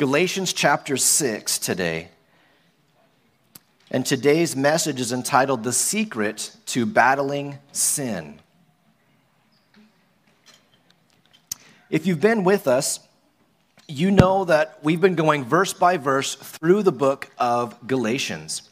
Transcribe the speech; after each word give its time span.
Galatians 0.00 0.54
chapter 0.54 0.96
6 0.96 1.58
today. 1.58 2.08
And 3.90 4.06
today's 4.06 4.56
message 4.56 4.98
is 4.98 5.12
entitled 5.12 5.62
The 5.62 5.74
Secret 5.74 6.56
to 6.68 6.86
Battling 6.86 7.58
Sin. 7.72 8.38
If 11.90 12.06
you've 12.06 12.18
been 12.18 12.44
with 12.44 12.66
us, 12.66 13.00
you 13.88 14.10
know 14.10 14.46
that 14.46 14.78
we've 14.82 15.02
been 15.02 15.16
going 15.16 15.44
verse 15.44 15.74
by 15.74 15.98
verse 15.98 16.34
through 16.34 16.82
the 16.82 16.92
book 16.92 17.28
of 17.36 17.86
Galatians. 17.86 18.70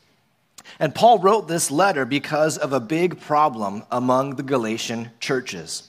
And 0.81 0.95
Paul 0.95 1.19
wrote 1.19 1.47
this 1.47 1.71
letter 1.71 2.07
because 2.07 2.57
of 2.57 2.73
a 2.73 2.81
big 2.81 3.21
problem 3.21 3.83
among 3.91 4.37
the 4.37 4.43
Galatian 4.43 5.11
churches. 5.21 5.88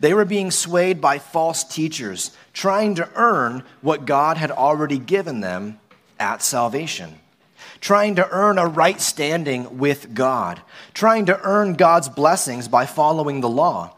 They 0.00 0.14
were 0.14 0.24
being 0.24 0.50
swayed 0.50 1.00
by 1.00 1.18
false 1.18 1.64
teachers, 1.64 2.30
trying 2.52 2.94
to 2.96 3.08
earn 3.14 3.64
what 3.80 4.06
God 4.06 4.36
had 4.36 4.50
already 4.50 4.98
given 4.98 5.40
them 5.40 5.80
at 6.18 6.42
salvation, 6.42 7.18
trying 7.80 8.16
to 8.16 8.28
earn 8.30 8.58
a 8.58 8.66
right 8.66 9.00
standing 9.00 9.78
with 9.78 10.14
God, 10.14 10.60
trying 10.94 11.26
to 11.26 11.40
earn 11.42 11.74
God's 11.74 12.08
blessings 12.08 12.68
by 12.68 12.86
following 12.86 13.40
the 13.40 13.48
law. 13.48 13.94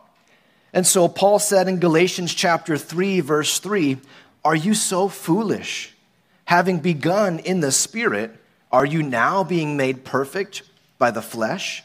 And 0.73 0.87
so 0.87 1.09
Paul 1.09 1.39
said 1.39 1.67
in 1.67 1.81
Galatians 1.81 2.33
chapter 2.33 2.77
3 2.77 3.21
verse 3.21 3.59
3, 3.59 4.01
"Are 4.45 4.55
you 4.55 4.75
so 4.75 5.09
foolish? 5.09 5.95
Having 6.45 6.79
begun 6.79 7.39
in 7.41 7.61
the 7.61 7.73
spirit, 7.73 8.37
are 8.71 8.87
you 8.87 9.03
now 9.03 9.43
being 9.43 9.77
made 9.77 10.05
perfect 10.05 10.63
by 10.99 11.11
the 11.11 11.23
flesh?" 11.23 11.83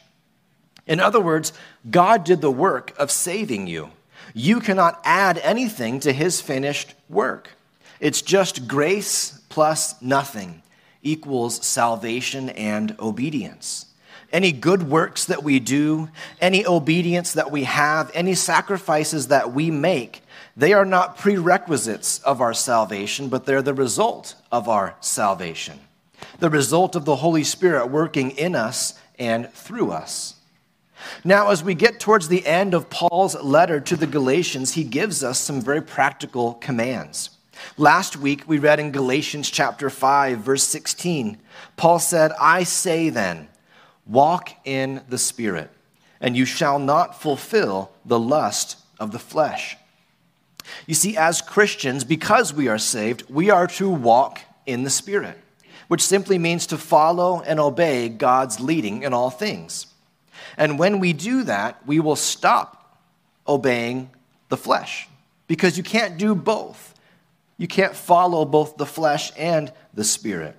In 0.88 1.00
other 1.00 1.20
words, 1.20 1.54
God 1.90 2.24
did 2.24 2.42
the 2.42 2.52
work 2.52 2.94
of 2.98 3.12
saving 3.12 3.68
you. 3.68 3.92
You 4.34 4.60
cannot 4.60 5.02
add 5.04 5.38
anything 5.40 6.00
to 6.02 6.14
his 6.14 6.42
finished 6.42 6.94
work. 7.10 7.52
It's 8.00 8.22
just 8.22 8.68
grace 8.68 9.40
plus 9.50 10.02
nothing 10.02 10.62
equals 11.02 11.66
salvation 11.66 12.50
and 12.50 12.96
obedience. 13.00 13.86
Any 14.32 14.52
good 14.52 14.84
works 14.84 15.26
that 15.26 15.44
we 15.44 15.60
do, 15.60 16.10
any 16.42 16.66
obedience 16.66 17.34
that 17.34 17.52
we 17.52 17.64
have, 17.64 18.12
any 18.14 18.36
sacrifices 18.36 19.28
that 19.30 19.54
we 19.54 19.72
make, 19.72 20.24
they 20.58 20.74
are 20.74 20.86
not 20.86 21.18
prerequisites 21.18 22.20
of 22.20 22.42
our 22.42 22.54
salvation, 22.54 23.30
but 23.30 23.46
they're 23.46 23.62
the 23.62 23.74
result 23.74 24.36
of 24.52 24.68
our 24.68 24.96
salvation. 25.00 25.80
The 26.40 26.50
result 26.50 26.96
of 26.96 27.06
the 27.06 27.18
Holy 27.18 27.44
Spirit 27.44 27.88
working 27.88 28.32
in 28.32 28.56
us 28.56 29.00
and 29.20 29.50
through 29.54 29.92
us. 29.92 30.36
Now, 31.24 31.50
as 31.50 31.64
we 31.64 31.76
get 31.76 32.00
towards 32.00 32.28
the 32.28 32.46
end 32.46 32.74
of 32.74 32.90
Paul's 32.90 33.36
letter 33.42 33.80
to 33.80 33.96
the 33.96 34.08
Galatians, 34.08 34.74
he 34.74 34.84
gives 34.84 35.24
us 35.24 35.40
some 35.40 35.62
very 35.62 35.82
practical 35.82 36.56
commands. 36.56 37.32
Last 37.78 38.18
week, 38.18 38.44
we 38.48 38.58
read 38.58 38.80
in 38.80 38.92
Galatians 38.92 39.50
chapter 39.50 39.90
5, 39.90 40.40
verse 40.40 40.64
16, 40.64 41.38
Paul 41.78 42.00
said, 42.00 42.32
I 42.40 42.64
say 42.64 43.10
then, 43.10 43.48
walk 44.06 44.52
in 44.66 45.02
the 45.10 45.18
Spirit, 45.18 45.70
and 46.20 46.36
you 46.36 46.46
shall 46.46 46.80
not 46.80 47.22
fulfill 47.22 47.92
the 48.06 48.20
lust 48.20 48.78
of 49.00 49.12
the 49.12 49.20
flesh. 49.20 49.78
You 50.86 50.96
see, 50.96 51.16
as 51.16 51.42
Christians, 51.42 52.04
because 52.04 52.54
we 52.54 52.68
are 52.68 52.78
saved, 52.78 53.30
we 53.30 53.50
are 53.50 53.68
to 53.68 53.90
walk 53.90 54.42
in 54.66 54.84
the 54.84 54.90
Spirit, 54.90 55.40
which 55.88 56.02
simply 56.02 56.38
means 56.38 56.68
to 56.68 56.78
follow 56.78 57.42
and 57.42 57.60
obey 57.60 58.10
God's 58.10 58.60
leading 58.60 59.04
in 59.04 59.14
all 59.14 59.30
things. 59.30 59.88
And 60.58 60.80
when 60.80 61.00
we 61.00 61.14
do 61.14 61.44
that, 61.44 61.86
we 61.86 62.00
will 62.00 62.16
stop 62.16 63.00
obeying 63.48 64.10
the 64.50 64.58
flesh 64.58 65.08
because 65.48 65.78
you 65.78 65.84
can't 65.84 66.18
do 66.18 66.36
both. 66.36 66.94
You 67.58 67.68
can't 67.68 67.96
follow 67.96 68.46
both 68.46 68.78
the 68.78 68.86
flesh 68.86 69.32
and 69.38 69.72
the 69.94 70.04
spirit. 70.04 70.56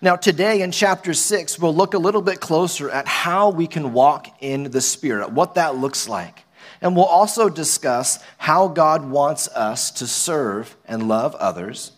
Now, 0.00 0.16
today 0.16 0.62
in 0.62 0.70
chapter 0.70 1.14
6, 1.14 1.58
we'll 1.58 1.74
look 1.74 1.94
a 1.94 1.98
little 1.98 2.22
bit 2.22 2.40
closer 2.40 2.90
at 2.90 3.06
how 3.06 3.50
we 3.50 3.66
can 3.66 3.92
walk 3.92 4.28
in 4.40 4.70
the 4.70 4.80
Spirit, 4.80 5.30
what 5.30 5.54
that 5.54 5.76
looks 5.76 6.08
like. 6.08 6.44
And 6.80 6.94
we'll 6.94 7.04
also 7.04 7.48
discuss 7.48 8.18
how 8.36 8.68
God 8.68 9.08
wants 9.08 9.48
us 9.48 9.90
to 9.92 10.06
serve 10.06 10.76
and 10.86 11.08
love 11.08 11.34
others. 11.36 11.92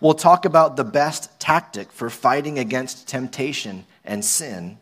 We'll 0.00 0.14
talk 0.14 0.44
about 0.44 0.76
the 0.76 0.84
best 0.84 1.40
tactic 1.40 1.90
for 1.90 2.10
fighting 2.10 2.58
against 2.58 3.08
temptation 3.08 3.86
and 4.04 4.24
sin. 4.24 4.78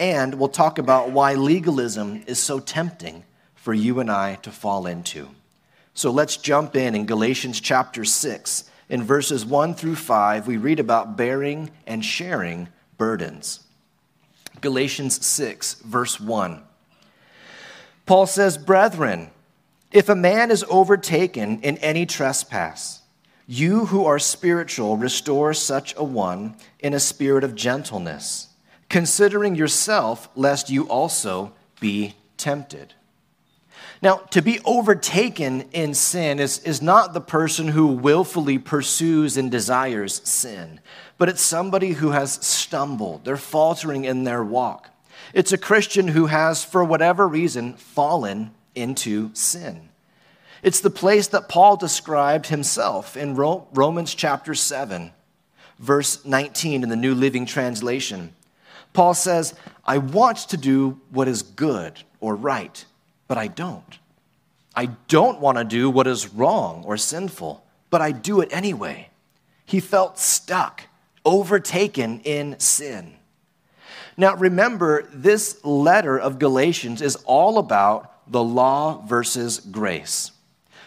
And 0.00 0.36
we'll 0.36 0.48
talk 0.48 0.78
about 0.78 1.10
why 1.10 1.34
legalism 1.34 2.24
is 2.26 2.38
so 2.38 2.58
tempting 2.58 3.22
for 3.54 3.74
you 3.74 4.00
and 4.00 4.10
I 4.10 4.36
to 4.36 4.50
fall 4.50 4.86
into. 4.86 5.28
So 5.92 6.10
let's 6.10 6.38
jump 6.38 6.74
in 6.74 6.94
in 6.94 7.04
Galatians 7.04 7.60
chapter 7.60 8.06
6. 8.06 8.64
In 8.88 9.02
verses 9.04 9.44
1 9.44 9.74
through 9.74 9.96
5, 9.96 10.46
we 10.46 10.56
read 10.56 10.80
about 10.80 11.18
bearing 11.18 11.70
and 11.86 12.02
sharing 12.02 12.68
burdens. 12.96 13.60
Galatians 14.62 15.24
6, 15.24 15.74
verse 15.82 16.18
1. 16.18 16.62
Paul 18.06 18.26
says, 18.26 18.56
Brethren, 18.56 19.30
if 19.92 20.08
a 20.08 20.16
man 20.16 20.50
is 20.50 20.64
overtaken 20.70 21.60
in 21.60 21.76
any 21.78 22.06
trespass, 22.06 23.02
you 23.46 23.84
who 23.86 24.06
are 24.06 24.18
spiritual 24.18 24.96
restore 24.96 25.52
such 25.52 25.94
a 25.98 26.04
one 26.04 26.56
in 26.78 26.94
a 26.94 27.00
spirit 27.00 27.44
of 27.44 27.54
gentleness 27.54 28.49
considering 28.90 29.54
yourself, 29.54 30.28
lest 30.34 30.68
you 30.68 30.86
also 30.88 31.52
be 31.80 32.14
tempted. 32.36 32.92
Now, 34.02 34.16
to 34.30 34.42
be 34.42 34.60
overtaken 34.64 35.62
in 35.72 35.94
sin 35.94 36.38
is, 36.40 36.58
is 36.60 36.82
not 36.82 37.14
the 37.14 37.20
person 37.20 37.68
who 37.68 37.86
willfully 37.86 38.58
pursues 38.58 39.36
and 39.36 39.50
desires 39.50 40.20
sin, 40.24 40.80
but 41.18 41.28
it's 41.28 41.40
somebody 41.40 41.92
who 41.92 42.10
has 42.10 42.32
stumbled. 42.44 43.24
They're 43.24 43.36
faltering 43.36 44.04
in 44.04 44.24
their 44.24 44.42
walk. 44.42 44.90
It's 45.32 45.52
a 45.52 45.58
Christian 45.58 46.08
who 46.08 46.26
has, 46.26 46.64
for 46.64 46.82
whatever 46.82 47.28
reason, 47.28 47.74
fallen 47.74 48.50
into 48.74 49.30
sin. 49.34 49.90
It's 50.62 50.80
the 50.80 50.90
place 50.90 51.28
that 51.28 51.48
Paul 51.48 51.76
described 51.76 52.46
himself 52.46 53.16
in 53.16 53.36
Romans 53.36 54.14
chapter 54.14 54.54
7, 54.54 55.12
verse 55.78 56.24
19 56.24 56.82
in 56.82 56.88
the 56.88 56.96
New 56.96 57.14
Living 57.14 57.46
Translation. 57.46 58.34
Paul 58.92 59.14
says, 59.14 59.54
I 59.84 59.98
want 59.98 60.38
to 60.48 60.56
do 60.56 61.00
what 61.10 61.28
is 61.28 61.42
good 61.42 62.02
or 62.20 62.34
right, 62.34 62.84
but 63.28 63.38
I 63.38 63.46
don't. 63.46 63.98
I 64.74 64.86
don't 65.08 65.40
want 65.40 65.58
to 65.58 65.64
do 65.64 65.90
what 65.90 66.06
is 66.06 66.32
wrong 66.32 66.84
or 66.86 66.96
sinful, 66.96 67.64
but 67.90 68.00
I 68.00 68.12
do 68.12 68.40
it 68.40 68.48
anyway. 68.52 69.10
He 69.64 69.80
felt 69.80 70.18
stuck, 70.18 70.84
overtaken 71.24 72.20
in 72.24 72.58
sin. 72.58 73.14
Now, 74.16 74.36
remember, 74.36 75.08
this 75.12 75.64
letter 75.64 76.18
of 76.18 76.38
Galatians 76.38 77.00
is 77.00 77.16
all 77.24 77.58
about 77.58 78.30
the 78.30 78.42
law 78.42 79.02
versus 79.06 79.60
grace. 79.60 80.32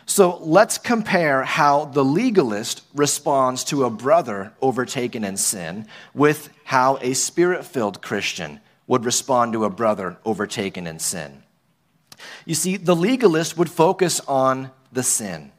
So 0.05 0.37
let's 0.41 0.77
compare 0.77 1.43
how 1.43 1.85
the 1.85 2.03
legalist 2.03 2.83
responds 2.93 3.63
to 3.65 3.85
a 3.85 3.89
brother 3.89 4.53
overtaken 4.61 5.23
in 5.23 5.37
sin 5.37 5.87
with 6.13 6.49
how 6.65 6.97
a 7.01 7.13
spirit 7.13 7.65
filled 7.65 8.01
Christian 8.01 8.59
would 8.85 9.05
respond 9.05 9.53
to 9.53 9.63
a 9.63 9.69
brother 9.69 10.17
overtaken 10.25 10.87
in 10.87 10.99
sin. 10.99 11.43
You 12.45 12.55
see, 12.55 12.77
the 12.77 12.95
legalist 12.95 13.57
would 13.57 13.69
focus 13.69 14.19
on 14.21 14.71
the 14.91 15.03
sin, 15.03 15.51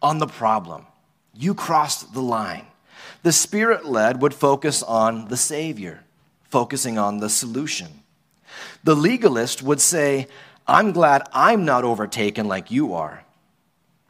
on 0.00 0.18
the 0.18 0.26
problem. 0.26 0.86
You 1.34 1.54
crossed 1.54 2.12
the 2.12 2.22
line. 2.22 2.66
The 3.22 3.32
spirit 3.32 3.84
led 3.86 4.20
would 4.20 4.34
focus 4.34 4.82
on 4.82 5.28
the 5.28 5.36
Savior, 5.36 6.02
focusing 6.50 6.98
on 6.98 7.18
the 7.18 7.30
solution. 7.30 8.02
The 8.82 8.96
legalist 8.96 9.62
would 9.62 9.80
say, 9.80 10.26
I'm 10.66 10.92
glad 10.92 11.22
I'm 11.32 11.64
not 11.64 11.84
overtaken 11.84 12.48
like 12.48 12.70
you 12.70 12.94
are 12.94 13.21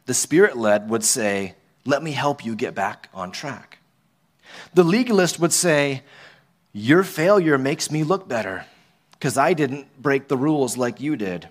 the 0.05 0.13
spirit 0.13 0.57
led 0.57 0.89
would 0.89 1.03
say, 1.03 1.55
Let 1.85 2.03
me 2.03 2.11
help 2.11 2.45
you 2.45 2.55
get 2.55 2.75
back 2.75 3.09
on 3.13 3.31
track. 3.31 3.79
The 4.73 4.83
legalist 4.83 5.39
would 5.39 5.53
say, 5.53 6.03
Your 6.73 7.03
failure 7.03 7.57
makes 7.57 7.89
me 7.89 8.03
look 8.03 8.27
better 8.27 8.65
because 9.11 9.37
I 9.37 9.53
didn't 9.53 10.01
break 10.01 10.27
the 10.27 10.37
rules 10.37 10.77
like 10.77 10.99
you 10.99 11.15
did. 11.15 11.47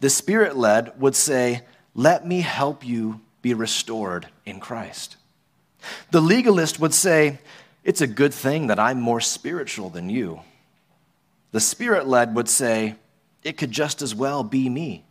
The 0.00 0.10
spirit 0.10 0.56
led 0.56 1.00
would 1.00 1.16
say, 1.16 1.62
Let 1.94 2.26
me 2.26 2.40
help 2.40 2.86
you 2.86 3.20
be 3.40 3.54
restored 3.54 4.28
in 4.46 4.60
Christ. 4.60 5.16
The 6.12 6.20
legalist 6.20 6.78
would 6.78 6.94
say, 6.94 7.38
It's 7.82 8.00
a 8.00 8.06
good 8.06 8.32
thing 8.32 8.68
that 8.68 8.78
I'm 8.78 9.00
more 9.00 9.20
spiritual 9.20 9.90
than 9.90 10.08
you. 10.08 10.40
The 11.50 11.60
spirit 11.60 12.06
led 12.06 12.34
would 12.34 12.48
say, 12.48 12.94
It 13.42 13.56
could 13.56 13.72
just 13.72 14.02
as 14.02 14.14
well 14.14 14.44
be 14.44 14.68
me. 14.68 15.04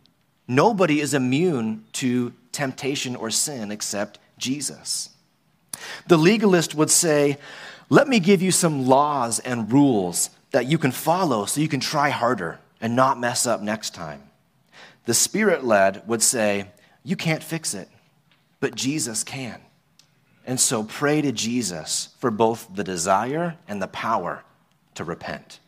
Nobody 0.48 1.00
is 1.00 1.14
immune 1.14 1.84
to 1.94 2.32
temptation 2.52 3.16
or 3.16 3.30
sin 3.30 3.70
except 3.70 4.18
Jesus. 4.38 5.10
The 6.06 6.18
legalist 6.18 6.74
would 6.74 6.90
say, 6.90 7.38
Let 7.88 8.08
me 8.08 8.20
give 8.20 8.42
you 8.42 8.50
some 8.50 8.86
laws 8.86 9.38
and 9.40 9.72
rules 9.72 10.30
that 10.50 10.66
you 10.66 10.78
can 10.78 10.92
follow 10.92 11.46
so 11.46 11.60
you 11.60 11.68
can 11.68 11.80
try 11.80 12.10
harder 12.10 12.60
and 12.80 12.94
not 12.94 13.18
mess 13.18 13.46
up 13.46 13.60
next 13.62 13.94
time. 13.94 14.22
The 15.06 15.14
spirit 15.14 15.64
led 15.64 16.06
would 16.06 16.22
say, 16.22 16.68
You 17.02 17.16
can't 17.16 17.42
fix 17.42 17.74
it, 17.74 17.88
but 18.60 18.74
Jesus 18.74 19.24
can. 19.24 19.60
And 20.44 20.60
so 20.60 20.82
pray 20.82 21.22
to 21.22 21.32
Jesus 21.32 22.08
for 22.18 22.30
both 22.30 22.68
the 22.74 22.84
desire 22.84 23.56
and 23.68 23.80
the 23.80 23.88
power 23.88 24.44
to 24.94 25.04
repent. 25.04 25.60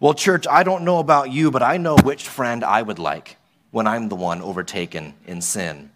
Well, 0.00 0.14
church, 0.14 0.48
I 0.50 0.64
don't 0.64 0.84
know 0.84 0.98
about 0.98 1.30
you, 1.30 1.52
but 1.52 1.62
I 1.62 1.76
know 1.76 1.96
which 1.96 2.28
friend 2.28 2.64
I 2.64 2.82
would 2.82 2.98
like 2.98 3.36
when 3.72 3.88
I'm 3.88 4.08
the 4.08 4.14
one 4.14 4.40
overtaken 4.40 5.14
in 5.26 5.42
sin. 5.42 5.90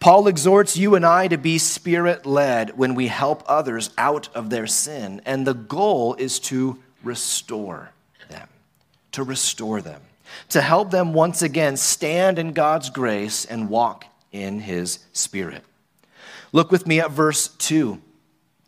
Paul 0.00 0.28
exhorts 0.28 0.76
you 0.76 0.94
and 0.94 1.06
I 1.06 1.28
to 1.28 1.38
be 1.38 1.56
spirit 1.56 2.26
led 2.26 2.76
when 2.76 2.94
we 2.94 3.06
help 3.06 3.42
others 3.46 3.90
out 3.96 4.28
of 4.34 4.50
their 4.50 4.66
sin, 4.66 5.22
and 5.24 5.46
the 5.46 5.54
goal 5.54 6.14
is 6.14 6.38
to 6.40 6.78
restore 7.02 7.92
them, 8.28 8.48
to 9.12 9.22
restore 9.22 9.80
them, 9.80 10.02
to 10.50 10.60
help 10.60 10.90
them 10.90 11.14
once 11.14 11.42
again 11.42 11.76
stand 11.76 12.38
in 12.38 12.52
God's 12.52 12.90
grace 12.90 13.44
and 13.44 13.70
walk 13.70 14.06
in 14.32 14.60
his 14.60 14.98
spirit. 15.12 15.64
Look 16.52 16.70
with 16.70 16.86
me 16.86 17.00
at 17.00 17.10
verse 17.10 17.48
2. 17.48 18.00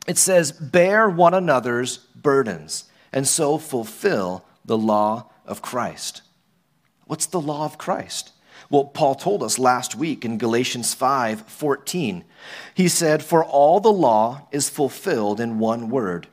It 0.07 0.19
says, 0.19 0.53
Bear 0.53 1.09
one 1.09 1.35
another's 1.35 1.99
burdens, 2.15 2.85
and 3.13 3.27
so 3.27 3.59
fulfill 3.59 4.45
the 4.65 4.79
law 4.79 5.31
of 5.47 5.63
Christ. 5.63 6.23
What's 7.11 7.27
the 7.27 7.41
law 7.41 7.65
of 7.65 7.77
Christ? 7.77 8.31
Well, 8.71 8.85
Paul 8.85 9.17
told 9.17 9.43
us 9.43 9.59
last 9.59 9.97
week 9.97 10.25
in 10.25 10.39
Galatians 10.39 10.95
5 10.95 11.41
14. 11.41 12.23
He 12.73 12.87
said, 12.87 13.25
For 13.25 13.45
all 13.45 13.81
the 13.81 13.93
law 13.93 14.47
is 14.53 14.69
fulfilled 14.69 15.41
in 15.41 15.59
one 15.59 15.91
word, 15.91 16.29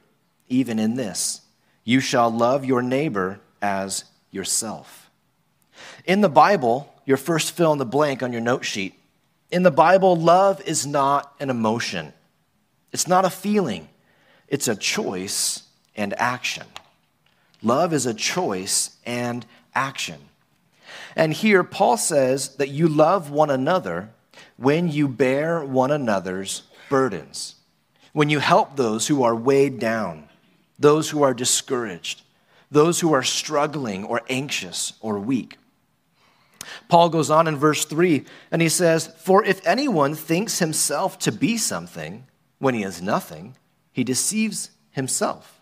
even 0.47 0.77
in 0.77 0.93
this 0.93 1.41
you 1.83 1.99
shall 1.99 2.29
love 2.29 2.63
your 2.63 2.83
neighbor 2.83 3.39
as 3.59 4.03
yourself. 4.29 5.09
In 6.05 6.21
the 6.21 6.29
Bible, 6.29 6.93
your 7.07 7.17
first 7.17 7.53
fill 7.53 7.73
in 7.73 7.79
the 7.79 7.83
blank 7.83 8.21
on 8.21 8.31
your 8.31 8.41
note 8.41 8.63
sheet, 8.63 8.93
in 9.49 9.63
the 9.63 9.71
Bible, 9.71 10.15
love 10.15 10.61
is 10.61 10.85
not 10.85 11.33
an 11.39 11.49
emotion, 11.49 12.13
it's 12.91 13.07
not 13.07 13.25
a 13.25 13.31
feeling, 13.31 13.89
it's 14.47 14.67
a 14.67 14.75
choice 14.75 15.63
and 15.95 16.13
action. 16.19 16.67
Love 17.63 17.93
is 17.93 18.05
a 18.05 18.13
choice 18.13 18.95
and 19.07 19.43
action. 19.73 20.26
And 21.17 21.33
here, 21.33 21.63
Paul 21.63 21.97
says 21.97 22.57
that 22.57 22.69
you 22.69 22.87
love 22.87 23.31
one 23.31 23.49
another 23.49 24.11
when 24.55 24.91
you 24.91 25.07
bear 25.07 25.65
one 25.65 25.89
another's 25.89 26.61
burdens, 26.89 27.55
when 28.13 28.29
you 28.29 28.37
help 28.37 28.75
those 28.75 29.07
who 29.07 29.23
are 29.23 29.35
weighed 29.35 29.79
down, 29.79 30.29
those 30.77 31.09
who 31.09 31.23
are 31.23 31.33
discouraged, 31.33 32.21
those 32.69 32.99
who 32.99 33.13
are 33.13 33.23
struggling 33.23 34.05
or 34.05 34.21
anxious 34.29 34.93
or 35.01 35.17
weak. 35.17 35.57
Paul 36.87 37.09
goes 37.09 37.31
on 37.31 37.47
in 37.47 37.57
verse 37.57 37.83
3 37.83 38.23
and 38.51 38.61
he 38.61 38.69
says, 38.69 39.07
For 39.17 39.43
if 39.43 39.65
anyone 39.65 40.13
thinks 40.13 40.59
himself 40.59 41.17
to 41.19 41.31
be 41.31 41.57
something 41.57 42.27
when 42.59 42.75
he 42.75 42.83
is 42.83 43.01
nothing, 43.01 43.57
he 43.91 44.03
deceives 44.03 44.69
himself. 44.91 45.59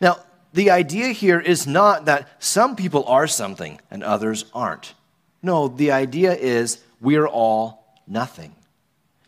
Now, 0.00 0.18
the 0.58 0.72
idea 0.72 1.10
here 1.10 1.38
is 1.38 1.68
not 1.68 2.06
that 2.06 2.28
some 2.40 2.74
people 2.74 3.04
are 3.04 3.28
something 3.28 3.80
and 3.92 4.02
others 4.02 4.44
aren't. 4.52 4.92
No, 5.40 5.68
the 5.68 5.92
idea 5.92 6.34
is 6.34 6.82
we're 7.00 7.28
all 7.28 7.94
nothing. 8.08 8.56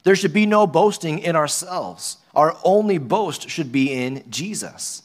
There 0.02 0.16
should 0.16 0.32
be 0.32 0.44
no 0.44 0.66
boasting 0.66 1.20
in 1.20 1.36
ourselves. 1.36 2.16
Our 2.34 2.56
only 2.64 2.98
boast 2.98 3.48
should 3.48 3.70
be 3.70 3.92
in 3.92 4.24
Jesus. 4.28 5.04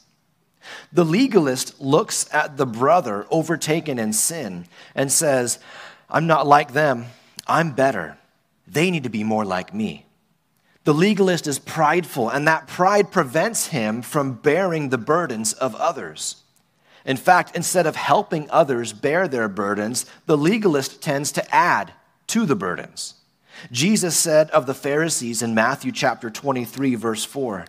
The 0.92 1.04
legalist 1.04 1.80
looks 1.80 2.28
at 2.34 2.56
the 2.56 2.66
brother 2.66 3.24
overtaken 3.30 4.00
in 4.00 4.12
sin 4.12 4.66
and 4.96 5.12
says, 5.12 5.60
I'm 6.10 6.26
not 6.26 6.44
like 6.44 6.72
them, 6.72 7.06
I'm 7.46 7.70
better. 7.70 8.18
They 8.66 8.90
need 8.90 9.04
to 9.04 9.10
be 9.10 9.22
more 9.22 9.44
like 9.44 9.72
me. 9.72 10.05
The 10.86 10.94
legalist 10.94 11.48
is 11.48 11.58
prideful, 11.58 12.30
and 12.30 12.46
that 12.46 12.68
pride 12.68 13.10
prevents 13.10 13.66
him 13.66 14.02
from 14.02 14.34
bearing 14.34 14.90
the 14.90 14.96
burdens 14.96 15.52
of 15.52 15.74
others. 15.74 16.44
In 17.04 17.16
fact, 17.16 17.56
instead 17.56 17.88
of 17.88 17.96
helping 17.96 18.48
others 18.50 18.92
bear 18.92 19.26
their 19.26 19.48
burdens, 19.48 20.06
the 20.26 20.38
legalist 20.38 21.02
tends 21.02 21.32
to 21.32 21.54
add 21.54 21.92
to 22.28 22.46
the 22.46 22.54
burdens. 22.54 23.14
Jesus 23.72 24.16
said 24.16 24.48
of 24.50 24.66
the 24.66 24.74
Pharisees 24.74 25.42
in 25.42 25.56
Matthew 25.56 25.90
chapter 25.90 26.30
23, 26.30 26.94
verse 26.94 27.24
4, 27.24 27.66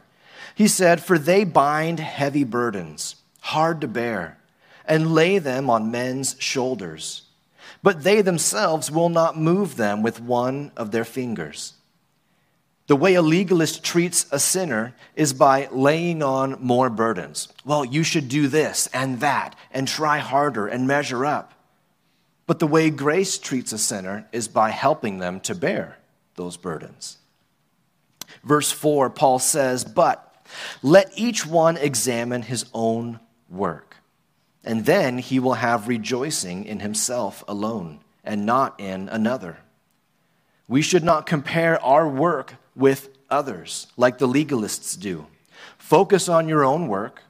He 0.54 0.68
said, 0.68 1.02
For 1.02 1.18
they 1.18 1.44
bind 1.44 2.00
heavy 2.00 2.44
burdens, 2.44 3.16
hard 3.40 3.82
to 3.82 3.88
bear, 3.88 4.38
and 4.86 5.16
lay 5.16 5.40
them 5.40 5.72
on 5.72 5.90
men's 5.90 6.36
shoulders, 6.38 7.24
but 7.82 8.04
they 8.04 8.22
themselves 8.22 8.92
will 8.92 9.10
not 9.10 9.36
move 9.36 9.76
them 9.76 10.04
with 10.04 10.22
one 10.22 10.72
of 10.78 10.92
their 10.92 11.04
fingers. 11.04 11.74
The 12.88 12.96
way 12.96 13.16
a 13.16 13.22
legalist 13.22 13.84
treats 13.84 14.26
a 14.32 14.40
sinner 14.40 14.96
is 15.14 15.34
by 15.34 15.68
laying 15.72 16.24
on 16.24 16.58
more 16.62 16.90
burdens. 16.90 17.50
Well, 17.66 17.84
you 17.84 18.04
should 18.04 18.30
do 18.30 18.48
this 18.48 18.88
and 18.94 19.20
that 19.20 19.58
and 19.72 19.88
try 19.88 20.20
harder 20.20 20.68
and 20.68 20.88
measure 20.88 21.26
up. 21.26 21.54
But 22.46 22.60
the 22.60 22.68
way 22.68 22.90
grace 22.90 23.38
treats 23.38 23.74
a 23.74 23.78
sinner 23.78 24.26
is 24.32 24.48
by 24.48 24.70
helping 24.70 25.20
them 25.20 25.42
to 25.42 25.54
bear 25.54 25.98
those 26.36 26.56
burdens. 26.56 27.18
Verse 28.42 28.72
4, 28.72 29.10
Paul 29.10 29.40
says, 29.40 29.84
But 29.84 30.24
let 30.82 31.12
each 31.16 31.46
one 31.46 31.76
examine 31.76 32.44
his 32.44 32.66
own 32.74 33.20
work, 33.50 33.98
and 34.64 34.86
then 34.86 35.18
he 35.18 35.40
will 35.40 35.56
have 35.56 35.90
rejoicing 35.90 36.64
in 36.64 36.80
himself 36.80 37.44
alone 37.50 38.00
and 38.24 38.46
not 38.46 38.80
in 38.80 39.10
another. 39.10 39.58
We 40.70 40.82
should 40.82 41.04
not 41.04 41.26
compare 41.26 41.84
our 41.84 42.08
work 42.08 42.56
with 42.78 43.10
others 43.30 43.88
like 43.98 44.20
the 44.20 44.28
legalists 44.28 44.98
do. 44.98 45.26
Focus 45.78 46.30
on 46.30 46.48
your 46.48 46.64
own 46.64 46.88
work, 46.88 47.24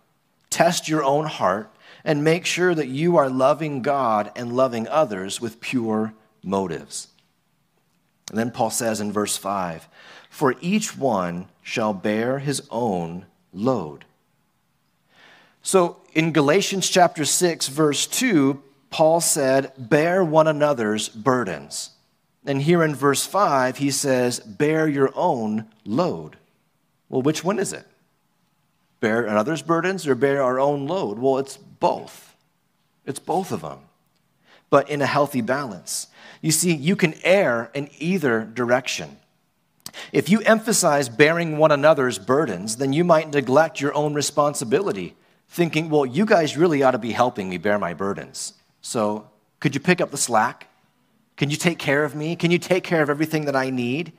test 0.49 0.87
your 0.87 1.03
own 1.03 1.25
heart, 1.25 1.71
and 2.03 2.23
make 2.23 2.45
sure 2.45 2.75
that 2.75 2.87
you 2.87 3.17
are 3.17 3.29
loving 3.29 3.81
God 3.81 4.31
and 4.35 4.53
loving 4.53 4.87
others 4.87 5.41
with 5.41 5.59
pure 5.59 6.13
motives. 6.43 7.07
And 8.29 8.37
then 8.37 8.51
Paul 8.51 8.69
says 8.69 8.99
in 8.99 9.11
verse 9.11 9.37
5 9.37 9.87
For 10.29 10.55
each 10.61 10.97
one 10.97 11.47
shall 11.63 11.93
bear 11.93 12.39
his 12.39 12.67
own 12.69 13.25
load. 13.53 14.05
So 15.61 15.97
in 16.13 16.31
Galatians 16.31 16.89
chapter 16.89 17.25
6, 17.25 17.67
verse 17.67 18.07
2, 18.07 18.61
Paul 18.89 19.19
said, 19.19 19.73
Bear 19.77 20.23
one 20.23 20.47
another's 20.47 21.09
burdens. 21.09 21.91
And 22.47 22.61
here 22.61 22.81
in 22.81 22.95
verse 22.95 23.25
5, 23.25 23.77
he 23.77 23.91
says, 23.91 24.39
Bear 24.39 24.87
your 24.87 25.11
own 25.15 25.67
load. 25.85 26.37
Well, 27.09 27.21
which 27.21 27.43
one 27.43 27.59
is 27.59 27.73
it? 27.73 27.85
Bear 29.01 29.25
another's 29.25 29.61
burdens 29.61 30.07
or 30.07 30.15
bear 30.15 30.41
our 30.41 30.57
own 30.57 30.87
load? 30.87 31.19
Well, 31.19 31.37
it's 31.37 31.57
both. 31.57 32.33
It's 33.05 33.19
both 33.19 33.51
of 33.51 33.61
them, 33.61 33.79
but 34.69 34.89
in 34.89 35.01
a 35.01 35.05
healthy 35.05 35.41
balance. 35.41 36.07
You 36.41 36.51
see, 36.51 36.73
you 36.73 36.95
can 36.95 37.15
err 37.23 37.69
in 37.73 37.89
either 37.99 38.45
direction. 38.45 39.17
If 40.13 40.29
you 40.29 40.41
emphasize 40.41 41.09
bearing 41.09 41.57
one 41.57 41.71
another's 41.71 42.17
burdens, 42.17 42.77
then 42.77 42.93
you 42.93 43.03
might 43.03 43.31
neglect 43.31 43.81
your 43.81 43.93
own 43.93 44.13
responsibility, 44.13 45.15
thinking, 45.49 45.89
well, 45.89 46.05
you 46.05 46.25
guys 46.25 46.57
really 46.57 46.81
ought 46.81 46.91
to 46.91 46.97
be 46.97 47.11
helping 47.11 47.49
me 47.49 47.57
bear 47.57 47.77
my 47.77 47.93
burdens. 47.93 48.53
So, 48.81 49.29
could 49.59 49.73
you 49.73 49.81
pick 49.81 49.99
up 49.99 50.11
the 50.11 50.17
slack? 50.17 50.66
Can 51.37 51.51
you 51.51 51.55
take 51.55 51.77
care 51.77 52.03
of 52.03 52.15
me? 52.15 52.35
Can 52.35 52.51
you 52.51 52.57
take 52.57 52.83
care 52.83 53.01
of 53.01 53.09
everything 53.09 53.45
that 53.45 53.55
I 53.55 53.69
need? 53.69 54.11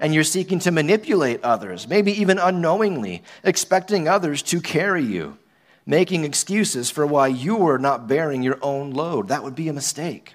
And 0.00 0.12
you're 0.12 0.24
seeking 0.24 0.58
to 0.60 0.72
manipulate 0.72 1.44
others, 1.44 1.86
maybe 1.86 2.18
even 2.20 2.38
unknowingly, 2.38 3.22
expecting 3.44 4.08
others 4.08 4.42
to 4.44 4.60
carry 4.60 5.04
you, 5.04 5.38
making 5.86 6.24
excuses 6.24 6.90
for 6.90 7.06
why 7.06 7.28
you 7.28 7.68
are 7.68 7.78
not 7.78 8.08
bearing 8.08 8.42
your 8.42 8.58
own 8.62 8.90
load. 8.90 9.28
That 9.28 9.44
would 9.44 9.54
be 9.54 9.68
a 9.68 9.72
mistake. 9.72 10.34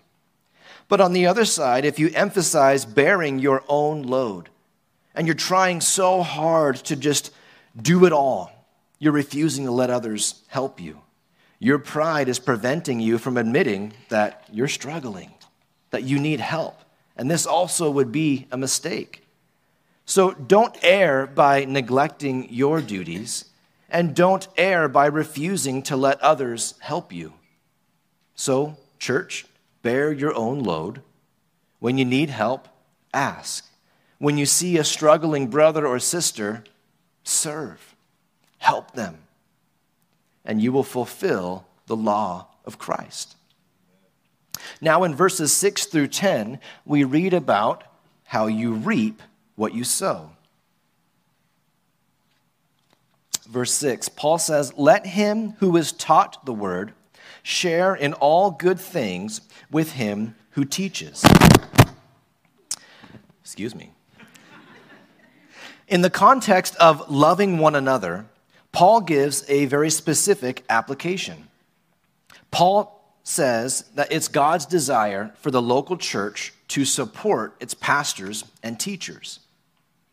But 0.87 1.01
on 1.01 1.11
the 1.11 1.25
other 1.25 1.43
side, 1.43 1.83
if 1.83 1.99
you 1.99 2.11
emphasize 2.13 2.85
bearing 2.85 3.39
your 3.39 3.63
own 3.67 4.03
load, 4.03 4.49
and 5.15 5.25
you're 5.25 5.35
trying 5.35 5.81
so 5.81 6.21
hard 6.21 6.77
to 6.77 6.95
just 6.95 7.33
do 7.75 8.05
it 8.05 8.13
all, 8.13 8.51
you're 8.99 9.11
refusing 9.11 9.65
to 9.65 9.71
let 9.71 9.89
others 9.89 10.43
help 10.47 10.79
you. 10.79 11.01
Your 11.59 11.79
pride 11.79 12.29
is 12.29 12.37
preventing 12.37 12.99
you 12.99 13.17
from 13.17 13.35
admitting 13.35 13.93
that 14.09 14.47
you're 14.51 14.67
struggling 14.67 15.31
that 15.97 16.03
you 16.03 16.19
need 16.19 16.39
help. 16.39 16.79
And 17.15 17.31
this 17.31 17.47
also 17.47 17.89
would 17.89 18.11
be 18.11 18.45
a 18.51 18.57
mistake. 18.57 19.23
So 20.05 20.31
don't 20.31 20.77
err 20.83 21.25
by 21.25 21.65
neglecting 21.65 22.53
your 22.53 22.81
duties, 22.81 23.45
and 23.89 24.15
don't 24.15 24.47
err 24.57 24.87
by 24.87 25.07
refusing 25.07 25.81
to 25.83 25.97
let 25.97 26.21
others 26.21 26.75
help 26.81 27.11
you. 27.11 27.33
So, 28.35 28.77
church, 28.99 29.47
bear 29.81 30.13
your 30.13 30.35
own 30.35 30.59
load. 30.59 31.01
When 31.79 31.97
you 31.97 32.05
need 32.05 32.29
help, 32.29 32.67
ask. 33.11 33.67
When 34.19 34.37
you 34.37 34.45
see 34.45 34.77
a 34.77 34.83
struggling 34.83 35.47
brother 35.47 35.87
or 35.87 35.97
sister, 35.97 36.63
serve, 37.23 37.95
help 38.59 38.91
them, 38.91 39.17
and 40.45 40.61
you 40.61 40.71
will 40.71 40.83
fulfill 40.83 41.65
the 41.87 41.95
law 41.95 42.49
of 42.65 42.77
Christ. 42.77 43.36
Now, 44.81 45.03
in 45.03 45.15
verses 45.15 45.53
6 45.53 45.85
through 45.85 46.07
10, 46.07 46.59
we 46.85 47.03
read 47.03 47.33
about 47.33 47.83
how 48.25 48.47
you 48.47 48.73
reap 48.73 49.21
what 49.55 49.73
you 49.73 49.83
sow. 49.83 50.31
verse 53.47 53.73
6, 53.73 54.09
Paul 54.09 54.37
says, 54.37 54.73
Let 54.77 55.05
him 55.05 55.53
who 55.59 55.75
is 55.77 55.91
taught 55.91 56.45
the 56.45 56.53
word 56.53 56.93
share 57.43 57.95
in 57.95 58.13
all 58.13 58.51
good 58.51 58.79
things 58.79 59.41
with 59.71 59.93
him 59.93 60.35
who 60.51 60.65
teaches. 60.65 61.25
Excuse 63.41 63.73
me. 63.73 63.91
In 65.87 66.01
the 66.01 66.09
context 66.09 66.75
of 66.75 67.09
loving 67.09 67.57
one 67.57 67.75
another, 67.75 68.25
Paul 68.73 69.01
gives 69.01 69.45
a 69.49 69.65
very 69.65 69.89
specific 69.89 70.65
application. 70.69 71.47
Paul 72.51 72.96
says 73.27 73.83
that 73.95 74.11
it's 74.11 74.29
God's 74.29 74.65
desire 74.65 75.33
for 75.39 75.51
the 75.51 75.61
local 75.61 75.97
church 75.97 76.53
to 76.69 76.85
support 76.85 77.55
its 77.59 77.73
pastors 77.73 78.45
and 78.63 78.79
teachers. 78.79 79.39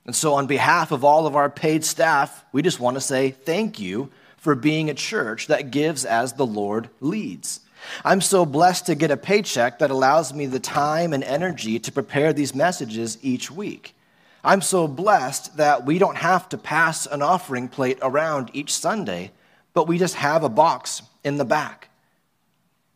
And 0.05 0.15
so, 0.15 0.35
on 0.35 0.47
behalf 0.47 0.91
of 0.91 1.05
all 1.05 1.27
of 1.27 1.37
our 1.37 1.49
paid 1.49 1.85
staff, 1.85 2.45
we 2.53 2.61
just 2.61 2.81
want 2.81 2.97
to 2.97 3.01
say 3.01 3.31
thank 3.31 3.79
you 3.79 4.11
for 4.37 4.55
being 4.55 4.91
a 4.91 4.95
church 4.95 5.47
that 5.47 5.71
gives 5.71 6.05
as 6.05 6.35
the 6.35 6.45
Lord 6.45 6.91
leads. 7.01 7.61
I'm 8.05 8.21
so 8.21 8.45
blessed 8.45 8.87
to 8.87 8.95
get 8.95 9.11
a 9.11 9.17
paycheck 9.17 9.79
that 9.79 9.91
allows 9.91 10.35
me 10.35 10.47
the 10.47 10.61
time 10.61 11.13
and 11.13 11.23
energy 11.23 11.79
to 11.79 11.93
prepare 11.93 12.33
these 12.33 12.55
messages 12.55 13.17
each 13.23 13.51
week. 13.51 13.95
I'm 14.43 14.61
so 14.61 14.89
blessed 14.89 15.57
that 15.57 15.87
we 15.87 15.99
don't 15.99 16.17
have 16.17 16.49
to 16.51 16.59
pass 16.59 17.07
an 17.07 17.23
offering 17.23 17.69
plate 17.69 17.99
around 18.03 18.51
each 18.53 18.75
Sunday, 18.75 19.31
but 19.73 19.87
we 19.87 19.99
just 19.99 20.17
have 20.17 20.45
a 20.45 20.49
box 20.49 21.03
in 21.23 21.39
the 21.39 21.45
back. 21.45 21.89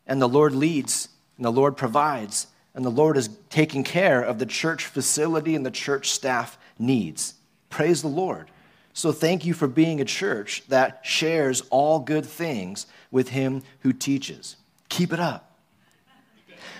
And 0.08 0.20
the 0.20 0.28
Lord 0.28 0.54
leads, 0.54 1.08
and 1.36 1.44
the 1.44 1.52
Lord 1.52 1.76
provides, 1.76 2.48
and 2.74 2.84
the 2.84 2.90
Lord 2.90 3.16
is 3.16 3.30
taking 3.50 3.84
care 3.84 4.22
of 4.22 4.38
the 4.38 4.46
church 4.46 4.86
facility 4.86 5.54
and 5.54 5.64
the 5.64 5.70
church 5.70 6.10
staff 6.10 6.58
needs. 6.78 7.34
Praise 7.70 8.02
the 8.02 8.08
Lord. 8.08 8.50
So 8.92 9.12
thank 9.12 9.44
you 9.44 9.54
for 9.54 9.68
being 9.68 10.00
a 10.00 10.04
church 10.04 10.64
that 10.68 11.00
shares 11.04 11.62
all 11.70 12.00
good 12.00 12.26
things 12.26 12.86
with 13.10 13.28
him 13.28 13.62
who 13.80 13.92
teaches. 13.92 14.56
Keep 14.88 15.12
it 15.12 15.20
up. 15.20 15.58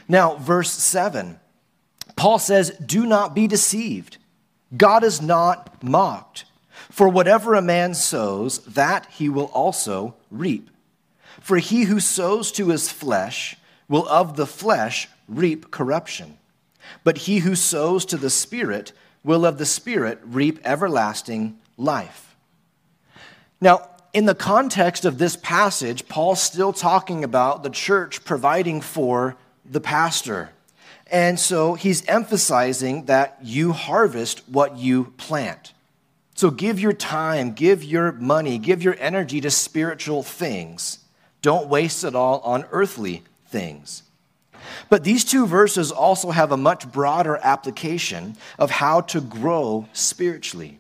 Now, 0.09 0.37
verse 0.37 0.73
7, 0.73 1.39
Paul 2.17 2.39
says, 2.39 2.71
Do 2.85 3.07
not 3.07 3.35
be 3.35 3.47
deceived. 3.47 4.17
God 4.77 5.05
is 5.05 5.21
not 5.23 5.83
mocked. 5.83 6.45
For 6.91 7.09
whatever 7.09 7.55
a 7.55 7.63
man 7.63 7.95
sows, 7.95 8.61
that 8.65 9.07
he 9.11 9.29
will 9.29 9.47
also 9.47 10.15
reap. 10.31 10.71
For 11.41 11.59
he 11.59 11.85
who 11.85 12.01
sows 12.01 12.53
to 12.53 12.69
his 12.69 12.91
flesh 12.91 13.57
will 13.89 14.09
of 14.09 14.37
the 14.37 14.47
flesh 14.47 15.09
reap 15.29 15.71
corruption. 15.71 16.39
But 17.05 17.19
he 17.19 17.39
who 17.39 17.55
sows 17.55 18.05
to 18.07 18.17
the 18.17 18.31
Spirit 18.31 18.93
will 19.25 19.45
of 19.45 19.59
the 19.59 19.67
Spirit 19.67 20.21
reap 20.25 20.59
everlasting 20.65 21.59
life. 21.77 22.37
Now, 23.61 23.89
in 24.13 24.25
the 24.25 24.35
context 24.35 25.05
of 25.05 25.19
this 25.19 25.37
passage, 25.37 26.09
Paul's 26.09 26.43
still 26.43 26.73
talking 26.73 27.25
about 27.25 27.63
the 27.63 27.71
church 27.71 28.25
providing 28.25 28.81
for 28.81 29.37
the 29.65 29.81
pastor. 29.81 30.51
And 31.11 31.39
so 31.39 31.75
he's 31.75 32.07
emphasizing 32.07 33.07
that 33.07 33.39
you 33.43 33.73
harvest 33.73 34.49
what 34.49 34.77
you 34.79 35.13
plant. 35.17 35.73
So 36.35 36.51
give 36.51 36.79
your 36.79 36.93
time, 36.93 37.53
give 37.53 37.83
your 37.83 38.13
money, 38.13 38.59
give 38.59 38.83
your 38.83 38.97
energy 38.99 39.41
to 39.41 39.51
spiritual 39.51 40.23
things. 40.23 41.01
Don't 41.43 41.69
waste 41.69 42.05
it 42.05 42.15
all 42.15 42.41
on 42.41 42.67
earthly 42.71 43.23
things. 43.47 44.03
But 44.89 45.05
these 45.05 45.25
two 45.25 45.47
verses 45.47 45.93
also 45.93 46.31
have 46.31 46.53
a 46.53 46.57
much 46.57 46.91
broader 46.91 47.39
application 47.43 48.37
of 48.59 48.71
how 48.71 49.03
to 49.03 49.21
grow 49.21 49.89
spiritually. 49.93 50.79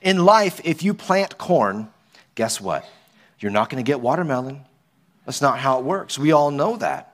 In 0.00 0.24
life, 0.24 0.60
if 0.64 0.82
you 0.82 0.94
plant 0.94 1.38
corn, 1.38 1.88
guess 2.34 2.60
what? 2.60 2.88
You're 3.40 3.52
not 3.52 3.70
going 3.70 3.82
to 3.82 3.86
get 3.86 4.00
watermelon. 4.00 4.64
That's 5.26 5.42
not 5.42 5.58
how 5.58 5.78
it 5.78 5.84
works. 5.84 6.18
We 6.18 6.32
all 6.32 6.50
know 6.50 6.76
that. 6.76 7.10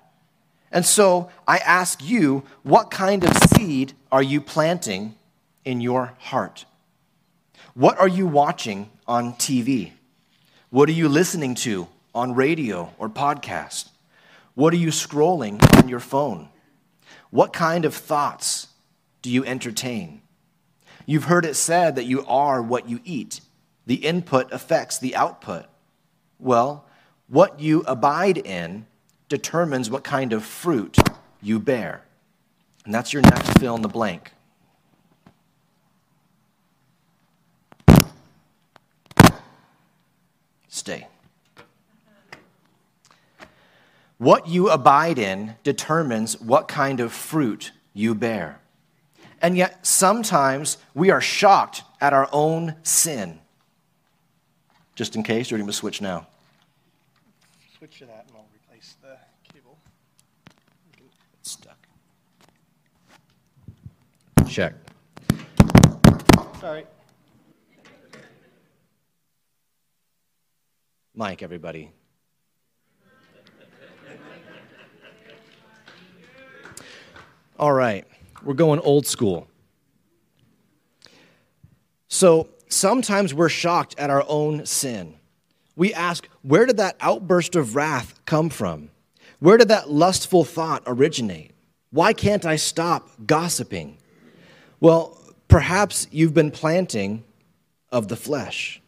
And 0.73 0.85
so 0.85 1.31
I 1.47 1.59
ask 1.59 2.03
you, 2.03 2.45
what 2.63 2.91
kind 2.91 3.25
of 3.25 3.37
seed 3.37 3.93
are 4.13 4.23
you 4.23 4.41
planting 4.41 5.17
in 5.65 5.81
your 5.81 6.15
heart? 6.19 6.65
What 7.75 7.99
are 7.99 8.09
you 8.09 8.27
watching 8.27 8.91
on 9.07 9.35
TV? 9.35 9.93
What 10.71 10.89
are 10.89 10.93
you 10.93 11.09
listening 11.09 11.55
to 11.57 11.89
on 12.15 12.35
radio 12.35 12.93
or 12.99 13.09
podcast? 13.09 13.91
What 14.55 14.73
are 14.73 14.79
you 14.79 14.89
scrolling 14.89 15.63
on 15.79 15.89
your 15.89 16.01
phone? 16.01 16.49
What 17.31 17.53
kind 17.53 17.85
of 17.85 17.95
thoughts 17.95 18.69
do 19.23 19.31
you 19.31 19.45
entertain? 19.45 20.23
You've 21.07 21.25
heard 21.25 21.45
it 21.45 21.55
said 21.55 21.97
that 21.97 22.05
you 22.05 22.25
are 22.27 22.63
what 22.63 22.89
you 22.89 23.01
eat. 23.05 23.41
The 23.87 23.97
input 23.97 24.53
affects 24.53 24.99
the 24.99 25.17
output. 25.17 25.67
Well, 26.39 26.85
what 27.29 27.61
you 27.61 27.83
abide 27.83 28.39
in 28.39 28.87
determines 29.29 29.91
what 29.91 30.05
kind 30.05 30.33
of 30.33 30.45
fruit 30.45 30.99
you 31.41 31.59
bear. 31.59 32.03
And 32.85 32.95
that's 32.95 33.13
your 33.13 33.23
next 33.23 33.59
fill 33.59 33.77
in 33.77 33.83
the 33.83 33.89
blank. 33.89 34.33
Stay. 40.69 41.07
What 44.21 44.49
you 44.49 44.69
abide 44.69 45.19
in 45.19 45.55
determines 45.63 46.39
what 46.43 46.69
kind 46.69 47.01
of 47.01 47.11
fruit 47.11 47.73
you 47.95 48.15
bear. 48.15 48.61
And 49.41 49.57
yet, 49.57 49.87
sometimes 49.87 50.77
we 50.93 51.11
are 51.11 51.23
shocked 51.23 51.85
at 52.03 52.13
our 52.13 52.29
own 52.31 52.75
sin. 52.83 53.41
Just 54.95 55.17
in 55.17 55.23
case, 55.23 55.51
you're 55.51 55.57
going 55.57 55.71
to 55.71 55.73
switch 55.73 56.03
now. 56.03 56.27
Switch 57.79 58.01
to 58.01 58.05
that 58.05 58.27
and 58.29 58.37
I'll 58.37 58.47
replace 58.55 58.95
the 59.01 59.17
cable. 59.51 59.79
It's 61.41 61.53
stuck. 61.53 61.79
Check. 64.47 64.75
Sorry. 66.61 66.85
Mike, 71.15 71.43
everybody. 71.43 71.91
All 77.61 77.75
right, 77.75 78.07
we're 78.43 78.55
going 78.55 78.81
old 78.81 79.07
school. 79.07 79.47
So 82.09 82.49
sometimes 82.71 83.35
we're 83.35 83.51
shocked 83.51 83.95
at 83.99 84.09
our 84.09 84.25
own 84.27 84.65
sin. 84.65 85.17
We 85.77 85.93
ask, 85.93 86.27
where 86.41 86.65
did 86.65 86.79
that 86.79 86.97
outburst 87.03 87.57
of 87.57 87.77
wrath 87.77 88.19
come 88.25 88.49
from? 88.49 88.89
Where 89.41 89.59
did 89.59 89.69
that 89.69 89.91
lustful 89.91 90.43
thought 90.43 90.85
originate? 90.87 91.51
Why 91.91 92.15
can't 92.15 92.47
I 92.47 92.57
stop 92.57 93.11
gossiping? 93.27 93.99
Well, 94.81 95.19
perhaps 95.47 96.07
you've 96.11 96.33
been 96.33 96.51
planting 96.51 97.25
of 97.93 98.09
the 98.09 98.17
flesh. 98.17 98.81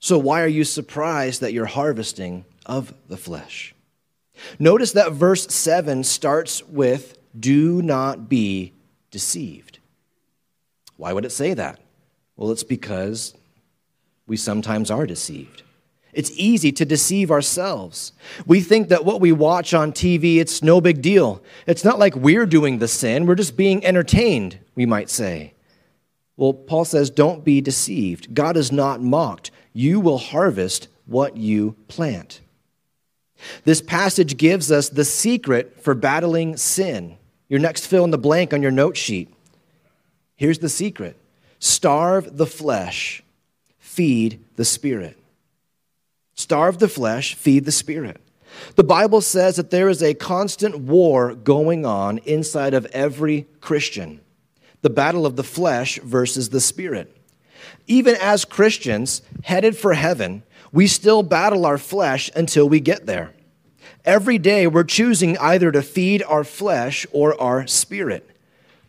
So 0.00 0.18
why 0.18 0.42
are 0.42 0.48
you 0.48 0.64
surprised 0.64 1.42
that 1.42 1.52
you're 1.52 1.66
harvesting 1.66 2.44
of 2.66 2.92
the 3.06 3.16
flesh? 3.16 3.72
Notice 4.58 4.90
that 4.92 5.12
verse 5.12 5.46
7 5.46 6.02
starts 6.02 6.64
with 6.64 7.16
do 7.38 7.82
not 7.82 8.28
be 8.28 8.72
deceived. 9.10 9.78
Why 10.96 11.12
would 11.12 11.24
it 11.24 11.32
say 11.32 11.54
that? 11.54 11.80
Well, 12.36 12.50
it's 12.50 12.64
because 12.64 13.34
we 14.26 14.36
sometimes 14.36 14.90
are 14.90 15.06
deceived. 15.06 15.62
It's 16.12 16.30
easy 16.32 16.72
to 16.72 16.86
deceive 16.86 17.30
ourselves. 17.30 18.12
We 18.46 18.62
think 18.62 18.88
that 18.88 19.04
what 19.04 19.20
we 19.20 19.32
watch 19.32 19.74
on 19.74 19.92
TV, 19.92 20.38
it's 20.38 20.62
no 20.62 20.80
big 20.80 21.02
deal. 21.02 21.42
It's 21.66 21.84
not 21.84 21.98
like 21.98 22.16
we're 22.16 22.46
doing 22.46 22.78
the 22.78 22.88
sin, 22.88 23.26
we're 23.26 23.34
just 23.34 23.56
being 23.56 23.84
entertained, 23.84 24.58
we 24.74 24.86
might 24.86 25.10
say. 25.10 25.52
Well, 26.38 26.54
Paul 26.54 26.84
says, 26.84 27.10
don't 27.10 27.44
be 27.44 27.60
deceived. 27.60 28.34
God 28.34 28.56
is 28.56 28.72
not 28.72 29.02
mocked. 29.02 29.50
You 29.72 30.00
will 30.00 30.18
harvest 30.18 30.88
what 31.04 31.36
you 31.36 31.76
plant. 31.88 32.40
This 33.64 33.82
passage 33.82 34.36
gives 34.36 34.72
us 34.72 34.88
the 34.88 35.04
secret 35.04 35.82
for 35.82 35.94
battling 35.94 36.56
sin. 36.56 37.18
Your 37.48 37.60
next 37.60 37.86
fill 37.86 38.04
in 38.04 38.10
the 38.10 38.18
blank 38.18 38.52
on 38.52 38.62
your 38.62 38.70
note 38.70 38.96
sheet. 38.96 39.32
Here's 40.36 40.58
the 40.58 40.68
secret 40.68 41.16
starve 41.58 42.36
the 42.36 42.46
flesh, 42.46 43.22
feed 43.78 44.44
the 44.56 44.64
spirit. 44.64 45.18
Starve 46.34 46.78
the 46.78 46.88
flesh, 46.88 47.34
feed 47.34 47.64
the 47.64 47.72
spirit. 47.72 48.20
The 48.74 48.84
Bible 48.84 49.20
says 49.20 49.56
that 49.56 49.70
there 49.70 49.88
is 49.88 50.02
a 50.02 50.14
constant 50.14 50.78
war 50.78 51.34
going 51.34 51.86
on 51.86 52.18
inside 52.18 52.74
of 52.74 52.86
every 52.86 53.46
Christian 53.60 54.20
the 54.82 54.90
battle 54.90 55.26
of 55.26 55.34
the 55.34 55.42
flesh 55.42 55.98
versus 56.00 56.50
the 56.50 56.60
spirit. 56.60 57.12
Even 57.88 58.14
as 58.20 58.44
Christians 58.44 59.20
headed 59.42 59.76
for 59.76 59.94
heaven, 59.94 60.44
we 60.70 60.86
still 60.86 61.24
battle 61.24 61.66
our 61.66 61.78
flesh 61.78 62.30
until 62.36 62.68
we 62.68 62.78
get 62.78 63.04
there. 63.06 63.32
Every 64.06 64.38
day, 64.38 64.68
we're 64.68 64.84
choosing 64.84 65.36
either 65.38 65.72
to 65.72 65.82
feed 65.82 66.22
our 66.22 66.44
flesh 66.44 67.06
or 67.10 67.38
our 67.42 67.66
spirit. 67.66 68.30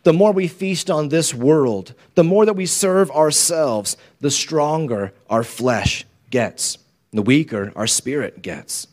The 0.04 0.12
more 0.12 0.30
we 0.30 0.46
feast 0.46 0.88
on 0.88 1.08
this 1.08 1.34
world, 1.34 1.92
the 2.14 2.22
more 2.22 2.46
that 2.46 2.54
we 2.54 2.66
serve 2.66 3.10
ourselves, 3.10 3.96
the 4.20 4.30
stronger 4.30 5.12
our 5.28 5.42
flesh 5.42 6.06
gets, 6.30 6.78
the 7.12 7.22
weaker 7.22 7.72
our 7.74 7.88
spirit 7.88 8.42
gets. 8.42 8.86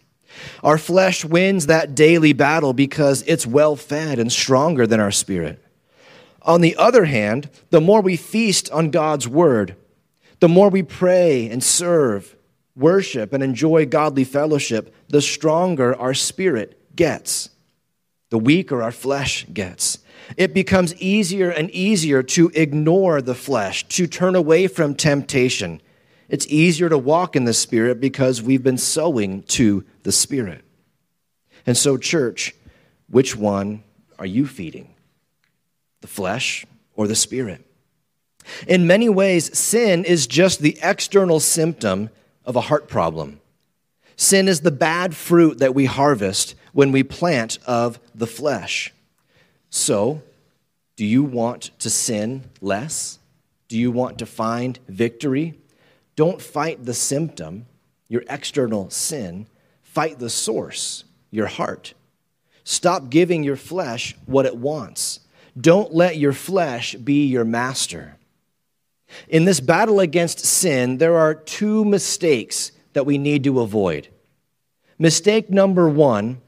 Our 0.63 0.79
flesh 0.79 1.23
wins 1.23 1.67
that 1.67 1.93
daily 1.93 2.33
battle 2.33 2.73
because 2.73 3.23
it's 3.27 3.45
well 3.45 3.75
fed 3.75 4.17
and 4.17 4.31
stronger 4.31 4.87
than 4.87 4.99
our 4.99 5.11
spirit. 5.11 5.63
On 6.41 6.61
the 6.61 6.75
other 6.75 7.05
hand, 7.05 7.51
the 7.69 7.79
more 7.79 8.01
we 8.01 8.17
feast 8.17 8.69
on 8.71 8.89
God's 8.89 9.27
word, 9.27 9.75
the 10.39 10.49
more 10.49 10.69
we 10.69 10.81
pray 10.81 11.47
and 11.47 11.63
serve, 11.63 12.34
worship, 12.75 13.33
and 13.33 13.43
enjoy 13.43 13.85
godly 13.85 14.23
fellowship, 14.23 14.93
the 15.07 15.21
stronger 15.21 15.95
our 15.95 16.13
spirit 16.13 16.95
gets, 16.95 17.49
the 18.29 18.39
weaker 18.39 18.81
our 18.83 18.91
flesh 18.91 19.45
gets. 19.53 19.99
It 20.37 20.53
becomes 20.53 20.95
easier 20.95 21.49
and 21.49 21.69
easier 21.71 22.23
to 22.23 22.51
ignore 22.53 23.21
the 23.21 23.35
flesh, 23.35 23.87
to 23.89 24.07
turn 24.07 24.35
away 24.35 24.67
from 24.67 24.95
temptation. 24.95 25.81
It's 26.29 26.47
easier 26.47 26.89
to 26.89 26.97
walk 26.97 27.35
in 27.35 27.45
the 27.45 27.53
Spirit 27.53 28.01
because 28.01 28.41
we've 28.41 28.63
been 28.63 28.77
sowing 28.77 29.43
to 29.43 29.85
the 30.03 30.11
Spirit. 30.11 30.63
And 31.67 31.77
so, 31.77 31.97
church, 31.97 32.55
which 33.09 33.35
one 33.35 33.83
are 34.17 34.25
you 34.25 34.47
feeding? 34.47 34.95
The 36.01 36.07
flesh 36.07 36.65
or 36.95 37.07
the 37.07 37.15
Spirit? 37.15 37.63
In 38.67 38.87
many 38.87 39.09
ways, 39.09 39.57
sin 39.57 40.03
is 40.03 40.27
just 40.27 40.59
the 40.59 40.77
external 40.81 41.39
symptom 41.39 42.09
of 42.45 42.55
a 42.55 42.61
heart 42.61 42.87
problem. 42.87 43.39
Sin 44.15 44.47
is 44.47 44.61
the 44.61 44.71
bad 44.71 45.15
fruit 45.15 45.59
that 45.59 45.75
we 45.75 45.85
harvest 45.85 46.55
when 46.73 46.91
we 46.91 47.03
plant 47.03 47.57
of 47.65 47.99
the 48.13 48.27
flesh. 48.27 48.93
So, 49.69 50.21
do 50.95 51.05
you 51.05 51.23
want 51.23 51.71
to 51.79 51.89
sin 51.89 52.45
less? 52.61 53.19
Do 53.67 53.77
you 53.77 53.91
want 53.91 54.19
to 54.19 54.25
find 54.25 54.79
victory? 54.87 55.55
Don't 56.15 56.41
fight 56.41 56.85
the 56.85 56.93
symptom, 56.93 57.65
your 58.07 58.23
external 58.29 58.89
sin. 58.89 59.47
Fight 59.81 60.19
the 60.19 60.29
source, 60.29 61.03
your 61.31 61.47
heart. 61.47 61.93
Stop 62.63 63.09
giving 63.09 63.43
your 63.43 63.55
flesh 63.55 64.15
what 64.25 64.45
it 64.45 64.57
wants. 64.57 65.21
Don't 65.59 65.93
let 65.93 66.17
your 66.17 66.33
flesh 66.33 66.95
be 66.95 67.25
your 67.25 67.45
master. 67.45 68.17
In 69.27 69.45
this 69.45 69.59
battle 69.59 69.99
against 69.99 70.39
sin, 70.39 70.97
there 70.97 71.17
are 71.17 71.33
two 71.33 71.85
mistakes 71.85 72.71
that 72.93 73.05
we 73.05 73.17
need 73.17 73.43
to 73.43 73.59
avoid. 73.59 74.07
Mistake 74.97 75.49
number 75.49 75.87
one 75.89 76.41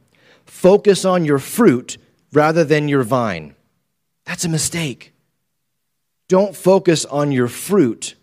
focus 0.45 1.05
on 1.05 1.25
your 1.25 1.39
fruit 1.39 1.97
rather 2.31 2.63
than 2.63 2.87
your 2.87 3.03
vine. 3.03 3.55
That's 4.25 4.45
a 4.45 4.49
mistake. 4.49 5.13
Don't 6.27 6.55
focus 6.55 7.05
on 7.05 7.31
your 7.31 7.47
fruit 7.47 8.15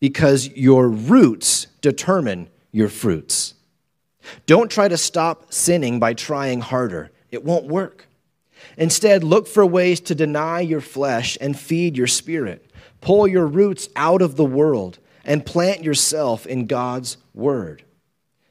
because 0.00 0.48
your 0.48 0.88
roots 0.88 1.66
determine 1.80 2.48
your 2.72 2.88
fruits. 2.88 3.54
Don't 4.46 4.70
try 4.70 4.88
to 4.88 4.96
stop 4.96 5.52
sinning 5.52 5.98
by 5.98 6.14
trying 6.14 6.60
harder, 6.60 7.10
it 7.30 7.44
won't 7.44 7.66
work. 7.66 8.07
Instead, 8.78 9.24
look 9.24 9.48
for 9.48 9.66
ways 9.66 9.98
to 9.98 10.14
deny 10.14 10.60
your 10.60 10.80
flesh 10.80 11.36
and 11.40 11.58
feed 11.58 11.96
your 11.96 12.06
spirit. 12.06 12.70
Pull 13.00 13.26
your 13.26 13.46
roots 13.46 13.88
out 13.96 14.22
of 14.22 14.36
the 14.36 14.44
world 14.44 15.00
and 15.24 15.44
plant 15.44 15.82
yourself 15.82 16.46
in 16.46 16.66
God's 16.66 17.16
word. 17.34 17.84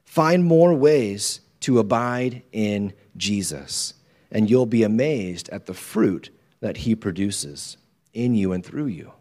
Find 0.03 0.43
more 0.43 0.73
ways 0.73 1.39
to 1.61 1.79
abide 1.79 2.43
in 2.51 2.93
Jesus, 3.15 3.93
and 4.29 4.49
you'll 4.49 4.65
be 4.65 4.83
amazed 4.83 5.47
at 5.49 5.65
the 5.65 5.73
fruit 5.73 6.29
that 6.59 6.77
he 6.77 6.93
produces 6.93 7.77
in 8.13 8.35
you 8.35 8.51
and 8.51 8.65
through 8.65 8.87
you. 8.87 9.13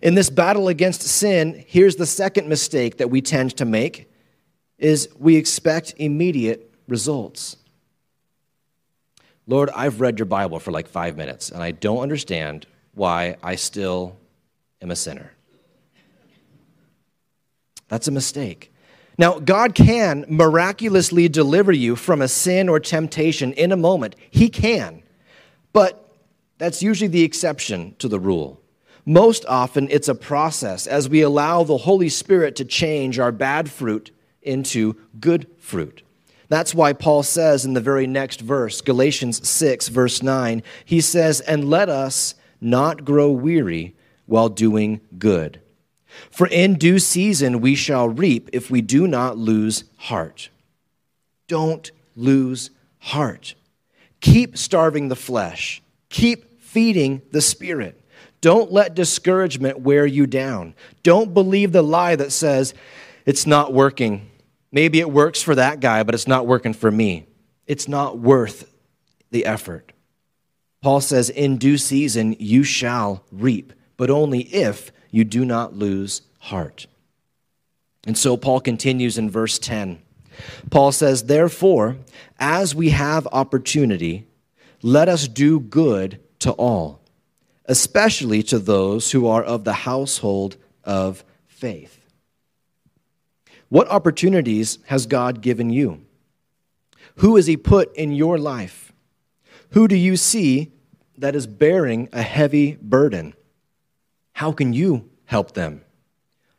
In 0.00 0.14
this 0.14 0.30
battle 0.30 0.68
against 0.68 1.02
sin, 1.02 1.64
here's 1.66 1.96
the 1.96 2.06
second 2.06 2.48
mistake 2.48 2.98
that 2.98 3.10
we 3.10 3.20
tend 3.20 3.56
to 3.56 3.64
make 3.64 4.08
is 4.78 5.08
we 5.18 5.36
expect 5.36 5.94
immediate 5.96 6.72
results. 6.86 7.56
Lord, 9.46 9.70
I've 9.70 10.00
read 10.00 10.18
your 10.18 10.26
Bible 10.26 10.58
for 10.58 10.70
like 10.70 10.88
5 10.88 11.16
minutes 11.16 11.50
and 11.50 11.62
I 11.62 11.72
don't 11.72 11.98
understand 11.98 12.66
why 12.94 13.36
I 13.42 13.56
still 13.56 14.16
am 14.80 14.90
a 14.90 14.96
sinner. 14.96 15.32
That's 17.88 18.08
a 18.08 18.12
mistake. 18.12 18.72
Now, 19.18 19.38
God 19.38 19.74
can 19.74 20.24
miraculously 20.28 21.28
deliver 21.28 21.72
you 21.72 21.96
from 21.96 22.22
a 22.22 22.28
sin 22.28 22.68
or 22.68 22.80
temptation 22.80 23.52
in 23.52 23.72
a 23.72 23.76
moment. 23.76 24.16
He 24.30 24.48
can. 24.48 25.02
But 25.72 26.08
that's 26.58 26.82
usually 26.82 27.08
the 27.08 27.22
exception 27.22 27.94
to 27.98 28.08
the 28.08 28.18
rule. 28.18 28.60
Most 29.04 29.44
often, 29.46 29.88
it's 29.90 30.08
a 30.08 30.14
process 30.14 30.86
as 30.86 31.08
we 31.08 31.20
allow 31.22 31.64
the 31.64 31.78
Holy 31.78 32.08
Spirit 32.08 32.56
to 32.56 32.64
change 32.64 33.18
our 33.18 33.32
bad 33.32 33.70
fruit 33.70 34.12
into 34.40 34.96
good 35.20 35.46
fruit. 35.58 36.02
That's 36.52 36.74
why 36.74 36.92
Paul 36.92 37.22
says 37.22 37.64
in 37.64 37.72
the 37.72 37.80
very 37.80 38.06
next 38.06 38.42
verse, 38.42 38.82
Galatians 38.82 39.48
6, 39.48 39.88
verse 39.88 40.22
9, 40.22 40.62
he 40.84 41.00
says, 41.00 41.40
And 41.40 41.70
let 41.70 41.88
us 41.88 42.34
not 42.60 43.06
grow 43.06 43.30
weary 43.30 43.96
while 44.26 44.50
doing 44.50 45.00
good. 45.18 45.62
For 46.30 46.46
in 46.46 46.74
due 46.74 46.98
season 46.98 47.62
we 47.62 47.74
shall 47.74 48.06
reap 48.06 48.50
if 48.52 48.70
we 48.70 48.82
do 48.82 49.08
not 49.08 49.38
lose 49.38 49.84
heart. 49.96 50.50
Don't 51.48 51.90
lose 52.16 52.68
heart. 52.98 53.54
Keep 54.20 54.58
starving 54.58 55.08
the 55.08 55.16
flesh, 55.16 55.80
keep 56.10 56.60
feeding 56.60 57.22
the 57.30 57.40
spirit. 57.40 57.98
Don't 58.42 58.70
let 58.70 58.94
discouragement 58.94 59.80
wear 59.80 60.04
you 60.04 60.26
down. 60.26 60.74
Don't 61.02 61.32
believe 61.32 61.72
the 61.72 61.80
lie 61.80 62.14
that 62.14 62.30
says, 62.30 62.74
it's 63.24 63.46
not 63.46 63.72
working. 63.72 64.28
Maybe 64.72 64.98
it 65.00 65.10
works 65.10 65.42
for 65.42 65.54
that 65.54 65.80
guy, 65.80 66.02
but 66.02 66.14
it's 66.14 66.26
not 66.26 66.46
working 66.46 66.72
for 66.72 66.90
me. 66.90 67.26
It's 67.66 67.86
not 67.86 68.18
worth 68.18 68.72
the 69.30 69.44
effort. 69.44 69.92
Paul 70.80 71.00
says, 71.00 71.30
In 71.30 71.58
due 71.58 71.78
season 71.78 72.34
you 72.38 72.64
shall 72.64 73.24
reap, 73.30 73.72
but 73.96 74.10
only 74.10 74.40
if 74.40 74.90
you 75.10 75.24
do 75.24 75.44
not 75.44 75.74
lose 75.74 76.22
heart. 76.38 76.86
And 78.04 78.18
so 78.18 78.36
Paul 78.36 78.60
continues 78.60 79.18
in 79.18 79.30
verse 79.30 79.58
10. 79.58 80.02
Paul 80.70 80.90
says, 80.90 81.24
Therefore, 81.24 81.98
as 82.40 82.74
we 82.74 82.88
have 82.88 83.28
opportunity, 83.30 84.26
let 84.82 85.08
us 85.08 85.28
do 85.28 85.60
good 85.60 86.18
to 86.40 86.50
all 86.52 87.02
especially 87.66 88.42
to 88.42 88.58
those 88.58 89.12
who 89.12 89.26
are 89.26 89.42
of 89.42 89.64
the 89.64 89.72
household 89.72 90.56
of 90.84 91.24
faith. 91.46 92.01
What 93.72 93.88
opportunities 93.88 94.78
has 94.88 95.06
God 95.06 95.40
given 95.40 95.70
you? 95.70 96.04
Who 97.16 97.36
has 97.36 97.46
He 97.46 97.56
put 97.56 97.90
in 97.96 98.12
your 98.12 98.36
life? 98.36 98.92
Who 99.70 99.88
do 99.88 99.96
you 99.96 100.18
see 100.18 100.72
that 101.16 101.34
is 101.34 101.46
bearing 101.46 102.10
a 102.12 102.20
heavy 102.20 102.76
burden? 102.82 103.32
How 104.34 104.52
can 104.52 104.74
you 104.74 105.08
help 105.24 105.52
them? 105.54 105.80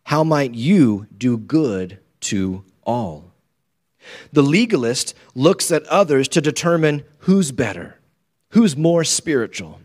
How 0.05 0.23
might 0.23 0.55
you 0.55 1.05
do 1.15 1.37
good 1.37 1.99
to 2.21 2.65
all? 2.81 3.31
The 4.31 4.41
legalist 4.41 5.13
looks 5.35 5.71
at 5.71 5.83
others 5.83 6.27
to 6.29 6.41
determine 6.41 7.03
who's 7.19 7.51
better, 7.51 7.99
who's 8.53 8.75
more 8.75 9.03
spiritual. 9.03 9.81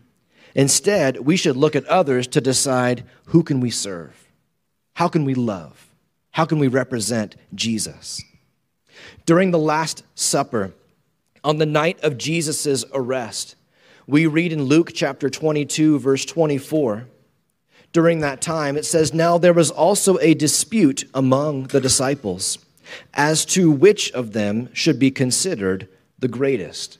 Instead, 0.54 1.18
we 1.18 1.36
should 1.36 1.58
look 1.58 1.76
at 1.76 1.84
others 1.88 2.26
to 2.28 2.40
decide 2.40 3.04
who 3.26 3.42
can 3.42 3.60
we 3.60 3.70
serve? 3.70 4.30
How 4.94 5.08
can 5.08 5.26
we 5.26 5.34
love? 5.34 5.87
How 6.32 6.44
can 6.44 6.58
we 6.58 6.68
represent 6.68 7.36
Jesus? 7.54 8.22
During 9.26 9.50
the 9.50 9.58
Last 9.58 10.04
Supper, 10.14 10.72
on 11.44 11.58
the 11.58 11.66
night 11.66 12.02
of 12.02 12.18
Jesus' 12.18 12.84
arrest, 12.92 13.54
we 14.06 14.26
read 14.26 14.52
in 14.52 14.64
Luke 14.64 14.92
chapter 14.94 15.28
22, 15.28 15.98
verse 15.98 16.24
24. 16.24 17.06
During 17.92 18.20
that 18.20 18.40
time, 18.40 18.76
it 18.76 18.84
says, 18.84 19.14
Now 19.14 19.38
there 19.38 19.52
was 19.52 19.70
also 19.70 20.18
a 20.18 20.34
dispute 20.34 21.04
among 21.14 21.64
the 21.64 21.80
disciples 21.80 22.58
as 23.14 23.44
to 23.44 23.70
which 23.70 24.10
of 24.12 24.32
them 24.32 24.70
should 24.72 24.98
be 24.98 25.10
considered 25.10 25.88
the 26.18 26.28
greatest. 26.28 26.98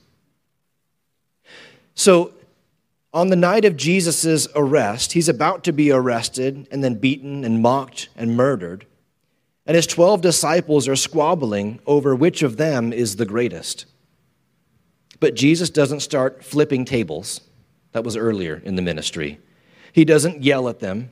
So 1.95 2.33
on 3.13 3.29
the 3.29 3.35
night 3.35 3.65
of 3.65 3.75
Jesus' 3.75 4.47
arrest, 4.55 5.13
he's 5.13 5.29
about 5.29 5.63
to 5.63 5.71
be 5.71 5.91
arrested 5.91 6.67
and 6.71 6.83
then 6.83 6.95
beaten 6.95 7.43
and 7.43 7.61
mocked 7.61 8.09
and 8.15 8.37
murdered. 8.37 8.85
And 9.69 9.75
his 9.75 9.85
12 9.85 10.21
disciples 10.21 10.87
are 10.87 10.95
squabbling 10.95 11.79
over 11.85 12.15
which 12.15 12.41
of 12.41 12.57
them 12.57 12.91
is 12.91 13.17
the 13.17 13.25
greatest. 13.27 13.85
But 15.19 15.35
Jesus 15.35 15.69
doesn't 15.69 15.99
start 15.99 16.43
flipping 16.43 16.85
tables. 16.85 17.41
That 17.91 18.03
was 18.03 18.17
earlier 18.17 18.63
in 18.65 18.77
the 18.77 18.81
ministry. 18.81 19.37
He 19.93 20.05
doesn't 20.05 20.41
yell 20.41 20.69
at 20.69 20.79
them. 20.79 21.11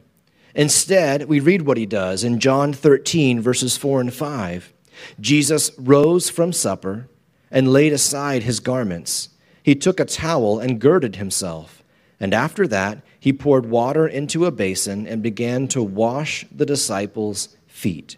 Instead, 0.56 1.26
we 1.26 1.40
read 1.40 1.68
what 1.68 1.78
he 1.78 1.86
does 1.86 2.24
in 2.24 2.40
John 2.40 2.74
13, 2.74 3.40
verses 3.42 3.78
4 3.78 4.02
and 4.02 4.12
5. 4.12 4.74
Jesus 5.20 5.70
rose 5.78 6.32
from 6.32 6.52
supper 6.52 7.08
and 7.52 7.72
laid 7.72 7.94
aside 7.94 8.42
his 8.42 8.60
garments. 8.60 9.30
He 9.62 9.76
took 9.76 10.00
a 10.00 10.06
towel 10.06 10.58
and 10.58 10.82
girded 10.82 11.18
himself. 11.18 11.84
And 12.20 12.34
after 12.34 12.66
that, 12.70 13.04
he 13.20 13.32
poured 13.32 13.68
water 13.68 14.08
into 14.08 14.48
a 14.48 14.52
basin 14.52 15.06
and 15.06 15.22
began 15.22 15.68
to 15.68 15.84
wash 15.84 16.44
the 16.52 16.66
disciples' 16.66 17.56
feet. 17.68 18.18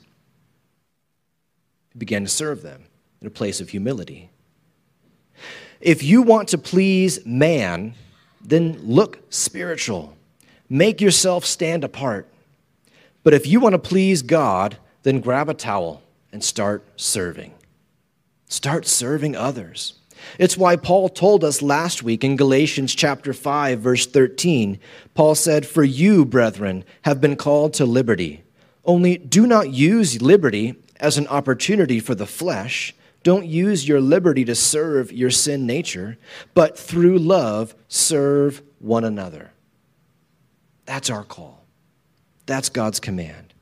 Began 1.99 2.23
to 2.23 2.29
serve 2.29 2.63
them 2.63 2.85
in 3.21 3.27
a 3.27 3.29
place 3.31 3.59
of 3.59 3.69
humility. 3.69 4.31
If 5.81 6.01
you 6.01 6.21
want 6.21 6.47
to 6.49 6.57
please 6.57 7.25
man, 7.25 7.93
then 8.41 8.79
look 8.81 9.19
spiritual. 9.29 10.15
Make 10.69 11.01
yourself 11.01 11.45
stand 11.45 11.83
apart. 11.83 12.27
But 13.23 13.33
if 13.33 13.45
you 13.45 13.59
want 13.59 13.73
to 13.73 13.79
please 13.79 14.21
God, 14.21 14.77
then 15.03 15.19
grab 15.19 15.49
a 15.49 15.53
towel 15.53 16.01
and 16.31 16.43
start 16.43 16.83
serving. 16.95 17.53
Start 18.47 18.87
serving 18.87 19.35
others. 19.35 19.95
It's 20.37 20.57
why 20.57 20.75
Paul 20.77 21.09
told 21.09 21.43
us 21.43 21.61
last 21.61 22.01
week 22.01 22.23
in 22.23 22.35
Galatians 22.35 22.95
chapter 22.95 23.33
5 23.33 23.79
verse 23.79 24.05
13. 24.05 24.79
Paul 25.13 25.35
said, 25.35 25.65
"For 25.65 25.83
you, 25.83 26.25
brethren, 26.25 26.83
have 27.01 27.19
been 27.19 27.35
called 27.35 27.73
to 27.75 27.85
liberty. 27.85 28.43
Only 28.85 29.17
do 29.17 29.45
not 29.45 29.73
use 29.73 30.21
liberty 30.21 30.75
as 30.99 31.17
an 31.17 31.27
opportunity 31.27 31.99
for 31.99 32.15
the 32.15 32.25
flesh. 32.25 32.95
Don't 33.23 33.45
use 33.45 33.87
your 33.87 34.01
liberty 34.01 34.45
to 34.45 34.55
serve 34.55 35.11
your 35.11 35.29
sin 35.29 35.65
nature, 35.65 36.17
but 36.53 36.77
through 36.77 37.19
love 37.19 37.75
serve 37.87 38.61
one 38.79 39.03
another." 39.03 39.51
That's 40.85 41.09
our 41.09 41.23
call. 41.23 41.65
That's 42.47 42.69
God's 42.69 42.99
command. 42.99 43.53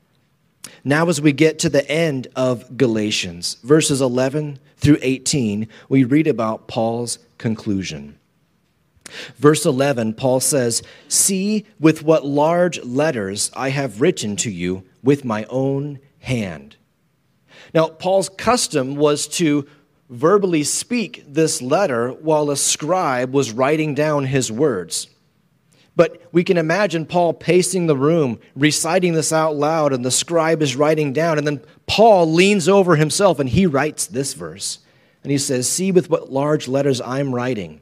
Now, 0.82 1.08
as 1.08 1.20
we 1.20 1.32
get 1.32 1.58
to 1.58 1.68
the 1.68 1.86
end 1.90 2.28
of 2.34 2.78
Galatians, 2.78 3.58
verses 3.62 4.00
11 4.00 4.58
through 4.78 4.96
18, 5.02 5.68
we 5.90 6.04
read 6.04 6.26
about 6.26 6.68
Paul's 6.68 7.18
conclusion. 7.36 8.18
Verse 9.36 9.66
11, 9.66 10.14
Paul 10.14 10.40
says, 10.40 10.82
See 11.08 11.66
with 11.78 12.02
what 12.02 12.24
large 12.24 12.82
letters 12.82 13.50
I 13.54 13.68
have 13.70 14.00
written 14.00 14.36
to 14.36 14.50
you 14.50 14.84
with 15.02 15.22
my 15.22 15.44
own 15.50 15.98
hand. 16.20 16.76
Now, 17.74 17.88
Paul's 17.88 18.28
custom 18.28 18.96
was 18.96 19.26
to 19.28 19.66
verbally 20.08 20.64
speak 20.64 21.22
this 21.26 21.60
letter 21.60 22.10
while 22.10 22.50
a 22.50 22.56
scribe 22.56 23.32
was 23.32 23.52
writing 23.52 23.94
down 23.94 24.24
his 24.24 24.50
words. 24.50 25.08
But 25.98 26.22
we 26.30 26.44
can 26.44 26.56
imagine 26.56 27.06
Paul 27.06 27.34
pacing 27.34 27.88
the 27.88 27.96
room, 27.96 28.38
reciting 28.54 29.14
this 29.14 29.32
out 29.32 29.56
loud, 29.56 29.92
and 29.92 30.04
the 30.04 30.12
scribe 30.12 30.62
is 30.62 30.76
writing 30.76 31.12
down. 31.12 31.38
And 31.38 31.46
then 31.46 31.60
Paul 31.88 32.32
leans 32.32 32.68
over 32.68 32.94
himself 32.94 33.40
and 33.40 33.48
he 33.48 33.66
writes 33.66 34.06
this 34.06 34.32
verse. 34.32 34.78
And 35.24 35.32
he 35.32 35.38
says, 35.38 35.68
See 35.68 35.90
with 35.90 36.08
what 36.08 36.30
large 36.32 36.68
letters 36.68 37.00
I'm 37.00 37.34
writing. 37.34 37.80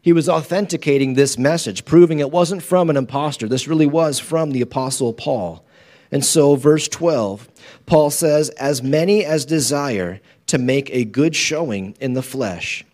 He 0.00 0.14
was 0.14 0.28
authenticating 0.28 1.14
this 1.14 1.36
message, 1.36 1.84
proving 1.84 2.18
it 2.18 2.30
wasn't 2.30 2.62
from 2.62 2.88
an 2.88 2.96
impostor. 2.96 3.46
This 3.46 3.68
really 3.68 3.86
was 3.86 4.18
from 4.18 4.50
the 4.50 4.62
Apostle 4.62 5.12
Paul. 5.12 5.64
And 6.12 6.24
so, 6.24 6.54
verse 6.54 6.86
12, 6.86 7.48
Paul 7.86 8.10
says, 8.10 8.50
As 8.50 8.82
many 8.82 9.24
as 9.24 9.44
desire 9.44 10.20
to 10.46 10.58
make 10.58 10.88
a 10.90 11.04
good 11.04 11.34
showing 11.34 11.96
in 11.98 12.12
the 12.12 12.22
flesh, 12.22 12.84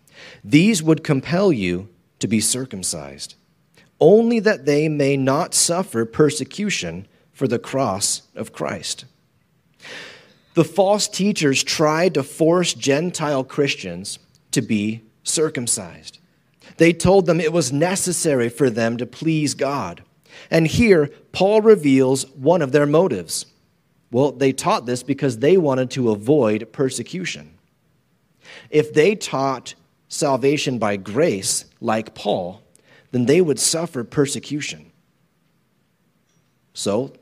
these 0.43 0.81
would 0.81 1.03
compel 1.03 1.51
you 1.53 1.89
to 2.19 2.27
be 2.27 2.39
circumcised 2.39 3.35
only 3.99 4.39
that 4.39 4.65
they 4.65 4.87
may 4.87 5.17
not 5.17 5.53
suffer 5.53 6.05
persecution 6.05 7.07
for 7.31 7.47
the 7.47 7.59
cross 7.59 8.23
of 8.35 8.53
Christ. 8.53 9.05
The 10.53 10.63
false 10.63 11.07
teachers 11.07 11.63
tried 11.63 12.13
to 12.15 12.23
force 12.23 12.73
Gentile 12.73 13.43
Christians 13.43 14.19
to 14.51 14.61
be 14.61 15.03
circumcised. 15.23 16.19
They 16.77 16.93
told 16.93 17.25
them 17.25 17.39
it 17.39 17.53
was 17.53 17.71
necessary 17.71 18.49
for 18.49 18.69
them 18.69 18.97
to 18.97 19.05
please 19.05 19.53
God. 19.53 20.03
And 20.49 20.67
here, 20.67 21.11
Paul 21.31 21.61
reveals 21.61 22.29
one 22.31 22.61
of 22.61 22.71
their 22.71 22.85
motives. 22.85 23.45
Well, 24.11 24.31
they 24.31 24.51
taught 24.51 24.85
this 24.85 25.03
because 25.03 25.39
they 25.39 25.57
wanted 25.57 25.91
to 25.91 26.09
avoid 26.09 26.71
persecution. 26.71 27.55
If 28.69 28.93
they 28.93 29.15
taught 29.15 29.75
salvation 30.07 30.79
by 30.79 30.97
grace, 30.97 31.65
like 31.79 32.15
Paul, 32.15 32.61
then 33.11 33.25
they 33.25 33.41
would 33.41 33.59
suffer 33.59 34.03
persecution. 34.03 34.91
So 36.73 37.13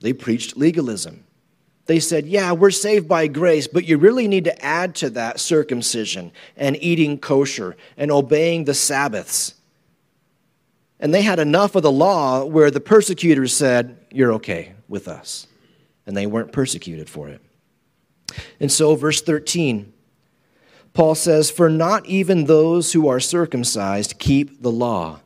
they 0.00 0.12
preached 0.12 0.56
legalism. 0.56 1.24
They 1.86 1.98
said, 1.98 2.26
Yeah, 2.26 2.52
we're 2.52 2.70
saved 2.70 3.08
by 3.08 3.26
grace, 3.26 3.66
but 3.66 3.84
you 3.84 3.98
really 3.98 4.28
need 4.28 4.44
to 4.44 4.64
add 4.64 4.94
to 4.96 5.10
that 5.10 5.40
circumcision 5.40 6.30
and 6.56 6.80
eating 6.80 7.18
kosher 7.18 7.76
and 7.96 8.10
obeying 8.12 8.64
the 8.64 8.74
Sabbaths. 8.74 9.54
And 11.00 11.12
they 11.12 11.22
had 11.22 11.38
enough 11.38 11.74
of 11.74 11.82
the 11.82 11.90
law 11.90 12.44
where 12.44 12.70
the 12.70 12.80
persecutors 12.80 13.52
said, 13.52 13.96
You're 14.12 14.34
okay 14.34 14.74
with 14.86 15.08
us. 15.08 15.48
And 16.06 16.16
they 16.16 16.26
weren't 16.26 16.52
persecuted 16.52 17.10
for 17.10 17.28
it. 17.28 17.40
And 18.60 18.70
so, 18.70 18.94
verse 18.94 19.20
13 19.20 19.92
Paul 20.92 21.14
says, 21.14 21.50
For 21.50 21.68
not 21.70 22.06
even 22.06 22.44
those 22.44 22.92
who 22.92 23.08
are 23.08 23.20
circumcised 23.20 24.18
keep 24.18 24.62
the 24.62 24.72
law, 24.72 25.20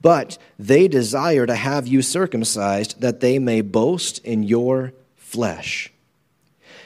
but 0.00 0.38
they 0.58 0.88
desire 0.88 1.46
to 1.46 1.54
have 1.54 1.86
you 1.86 2.02
circumcised, 2.02 3.00
that 3.00 3.20
they 3.20 3.38
may 3.38 3.60
boast 3.60 4.18
in 4.24 4.42
your 4.42 4.92
flesh. 5.16 5.92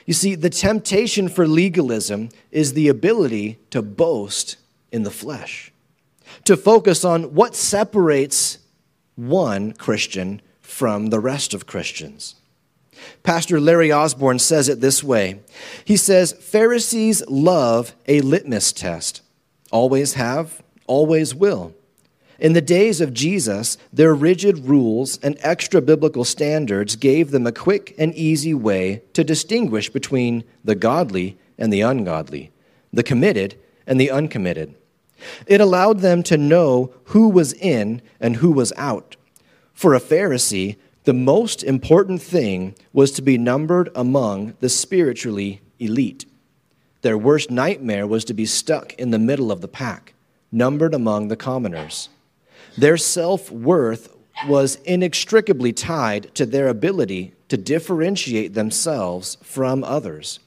You 0.05 0.15
see, 0.15 0.35
the 0.35 0.51
temptation 0.51 1.29
for 1.29 1.47
legalism 1.47 2.29
is 2.51 2.75
the 2.75 2.89
ability 2.89 3.59
to 3.71 3.81
boast 3.83 4.57
in 4.93 5.03
the 5.03 5.11
flesh, 5.11 5.73
to 6.45 6.57
focus 6.57 7.05
on 7.05 7.35
what 7.35 7.55
separates 7.55 8.59
one 9.17 9.73
Christian 9.73 10.41
from 10.61 11.07
the 11.07 11.21
rest 11.21 11.55
of 11.55 11.67
Christians. 11.67 12.35
Pastor 13.23 13.61
Larry 13.61 13.93
Osborne 13.93 14.39
says 14.39 14.69
it 14.69 14.81
this 14.81 15.03
way 15.03 15.41
He 15.85 15.97
says, 15.97 16.33
Pharisees 16.33 17.27
love 17.29 17.95
a 18.07 18.21
litmus 18.21 18.73
test, 18.73 19.23
always 19.71 20.15
have, 20.15 20.63
always 20.87 21.35
will. 21.35 21.75
In 22.39 22.53
the 22.53 22.61
days 22.61 23.01
of 23.01 23.15
Jesus, 23.15 23.79
their 23.93 24.13
rigid 24.13 24.67
rules 24.67 25.19
and 25.19 25.37
extra 25.41 25.81
biblical 25.81 26.25
standards 26.25 26.97
gave 26.97 27.31
them 27.31 27.47
a 27.47 27.53
quick 27.53 27.95
and 27.97 28.13
easy 28.15 28.53
way 28.53 29.03
to 29.13 29.23
distinguish 29.23 29.89
between 29.89 30.43
the 30.65 30.75
godly 30.75 31.39
and 31.57 31.73
the 31.73 31.81
ungodly, 31.81 32.51
the 32.93 33.05
committed 33.05 33.55
and 33.87 34.01
the 34.01 34.11
uncommitted. 34.11 34.75
It 35.47 35.61
allowed 35.61 36.01
them 36.01 36.23
to 36.25 36.37
know 36.37 36.95
who 37.07 37.29
was 37.29 37.53
in 37.53 38.03
and 38.21 38.37
who 38.37 38.51
was 38.53 38.73
out. 38.77 39.17
For 39.73 39.95
a 39.95 40.01
Pharisee, 40.01 40.77
the 41.05 41.13
most 41.13 41.63
important 41.63 42.23
thing 42.23 42.75
was 42.93 43.13
to 43.13 43.23
be 43.23 43.37
numbered 43.37 43.91
among 43.95 44.55
the 44.61 44.69
spiritually 44.69 45.61
elite. 45.79 46.25
Their 47.03 47.19
worst 47.19 47.51
nightmare 47.51 48.07
was 48.07 48.25
to 48.25 48.35
be 48.35 48.47
stuck 48.47 48.95
in 48.95 49.11
the 49.11 49.19
middle 49.19 49.53
of 49.53 49.61
the 49.61 49.69
pack, 49.69 50.15
numbered 50.51 50.95
among 50.95 51.29
the 51.29 51.37
commoners. 51.37 52.09
Their 52.79 52.97
self 52.97 53.51
worth 53.51 54.15
was 54.47 54.77
inextricably 54.85 55.73
tied 55.73 56.35
to 56.35 56.47
their 56.47 56.69
ability 56.69 57.35
to 57.49 57.57
differentiate 57.57 58.55
themselves 58.55 59.37
from 59.43 59.85
others. 59.85 60.41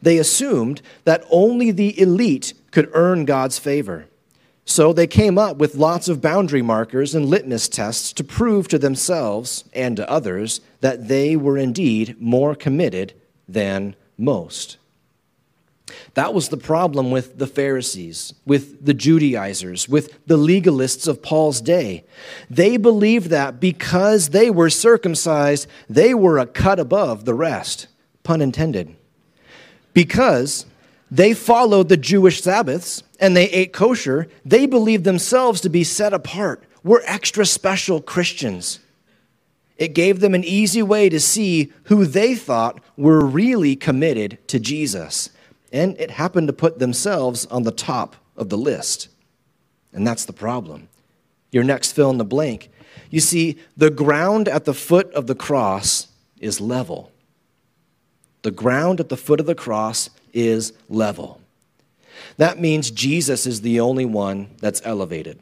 They 0.00 0.18
assumed 0.18 0.82
that 1.04 1.24
only 1.30 1.70
the 1.70 2.00
elite 2.00 2.54
could 2.70 2.90
earn 2.92 3.24
God's 3.24 3.58
favor. 3.58 4.06
So 4.64 4.92
they 4.92 5.06
came 5.06 5.38
up 5.38 5.56
with 5.56 5.76
lots 5.76 6.08
of 6.08 6.20
boundary 6.20 6.60
markers 6.60 7.14
and 7.14 7.24
litmus 7.24 7.68
tests 7.68 8.12
to 8.12 8.22
prove 8.22 8.68
to 8.68 8.78
themselves 8.78 9.64
and 9.72 9.96
to 9.96 10.10
others 10.10 10.60
that 10.82 11.08
they 11.08 11.36
were 11.36 11.56
indeed 11.56 12.20
more 12.20 12.54
committed 12.54 13.14
than 13.48 13.96
most. 14.18 14.76
That 16.14 16.34
was 16.34 16.50
the 16.50 16.58
problem 16.58 17.10
with 17.10 17.38
the 17.38 17.46
Pharisees, 17.46 18.34
with 18.44 18.84
the 18.84 18.92
Judaizers, 18.92 19.88
with 19.88 20.18
the 20.26 20.36
legalists 20.36 21.08
of 21.08 21.22
Paul's 21.22 21.62
day. 21.62 22.04
They 22.50 22.76
believed 22.76 23.30
that 23.30 23.60
because 23.60 24.30
they 24.30 24.50
were 24.50 24.68
circumcised, 24.68 25.66
they 25.88 26.12
were 26.12 26.38
a 26.38 26.46
cut 26.46 26.78
above 26.78 27.24
the 27.24 27.34
rest, 27.34 27.86
pun 28.22 28.42
intended. 28.42 28.94
Because 29.98 30.64
they 31.10 31.34
followed 31.34 31.88
the 31.88 31.96
Jewish 31.96 32.40
Sabbaths 32.40 33.02
and 33.18 33.36
they 33.36 33.50
ate 33.50 33.72
kosher. 33.72 34.28
They 34.44 34.64
believed 34.64 35.02
themselves 35.02 35.60
to 35.62 35.68
be 35.68 35.82
set 35.82 36.12
apart. 36.12 36.62
We're 36.84 37.02
extra 37.04 37.44
special 37.44 38.00
Christians. 38.00 38.78
It 39.76 39.94
gave 39.94 40.20
them 40.20 40.36
an 40.36 40.44
easy 40.44 40.82
way 40.82 41.08
to 41.08 41.18
see 41.18 41.72
who 41.86 42.04
they 42.04 42.36
thought 42.36 42.80
were 42.96 43.26
really 43.26 43.74
committed 43.74 44.38
to 44.46 44.60
Jesus. 44.60 45.30
And 45.72 45.98
it 45.98 46.12
happened 46.12 46.46
to 46.46 46.52
put 46.52 46.78
themselves 46.78 47.46
on 47.46 47.64
the 47.64 47.72
top 47.72 48.14
of 48.36 48.50
the 48.50 48.56
list. 48.56 49.08
And 49.92 50.06
that's 50.06 50.26
the 50.26 50.32
problem. 50.32 50.88
Your 51.50 51.64
next 51.64 51.90
fill 51.90 52.10
in 52.10 52.18
the 52.18 52.24
blank. 52.24 52.70
You 53.10 53.18
see, 53.18 53.58
the 53.76 53.90
ground 53.90 54.46
at 54.46 54.64
the 54.64 54.74
foot 54.74 55.12
of 55.12 55.26
the 55.26 55.34
cross 55.34 56.06
is 56.38 56.60
level. 56.60 57.10
The 58.42 58.50
ground 58.50 59.00
at 59.00 59.08
the 59.08 59.16
foot 59.16 59.40
of 59.40 59.46
the 59.46 59.54
cross 59.54 60.10
is 60.32 60.72
level. 60.88 61.40
That 62.36 62.60
means 62.60 62.90
Jesus 62.90 63.46
is 63.46 63.60
the 63.60 63.80
only 63.80 64.04
one 64.04 64.50
that's 64.60 64.82
elevated. 64.84 65.38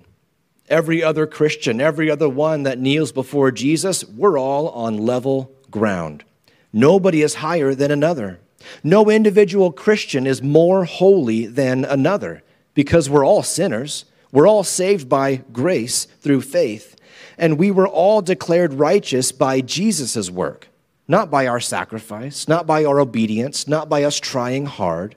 every 0.68 1.02
other 1.02 1.26
Christian, 1.26 1.80
every 1.80 2.10
other 2.10 2.28
one 2.28 2.64
that 2.64 2.78
kneels 2.78 3.12
before 3.12 3.50
Jesus, 3.50 4.04
we're 4.04 4.38
all 4.38 4.68
on 4.70 4.98
level 4.98 5.52
ground. 5.70 6.24
Nobody 6.72 7.22
is 7.22 7.36
higher 7.36 7.74
than 7.74 7.90
another. 7.90 8.40
No 8.82 9.08
individual 9.10 9.72
Christian 9.72 10.26
is 10.26 10.42
more 10.42 10.84
holy 10.84 11.46
than 11.46 11.84
another 11.84 12.42
because 12.74 13.08
we're 13.08 13.24
all 13.24 13.42
sinners. 13.42 14.04
We're 14.32 14.48
all 14.48 14.64
saved 14.64 15.08
by 15.08 15.36
grace 15.52 16.06
through 16.20 16.42
faith, 16.42 16.96
and 17.38 17.58
we 17.58 17.70
were 17.70 17.88
all 17.88 18.20
declared 18.20 18.74
righteous 18.74 19.32
by 19.32 19.60
Jesus' 19.60 20.30
work, 20.30 20.68
not 21.08 21.30
by 21.30 21.46
our 21.46 21.60
sacrifice, 21.60 22.48
not 22.48 22.66
by 22.66 22.84
our 22.84 23.00
obedience, 23.00 23.68
not 23.68 23.88
by 23.88 24.02
us 24.02 24.18
trying 24.18 24.66
hard. 24.66 25.14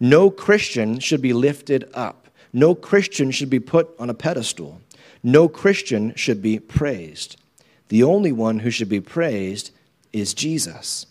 No 0.00 0.30
Christian 0.30 0.98
should 0.98 1.22
be 1.22 1.32
lifted 1.32 1.88
up. 1.94 2.28
No 2.52 2.74
Christian 2.74 3.30
should 3.30 3.50
be 3.50 3.60
put 3.60 3.88
on 3.98 4.10
a 4.10 4.14
pedestal. 4.14 4.80
No 5.22 5.48
Christian 5.48 6.14
should 6.14 6.42
be 6.42 6.58
praised. 6.58 7.36
The 7.88 8.02
only 8.02 8.32
one 8.32 8.60
who 8.60 8.70
should 8.70 8.88
be 8.88 9.00
praised 9.00 9.70
is 10.12 10.34
Jesus. 10.34 11.06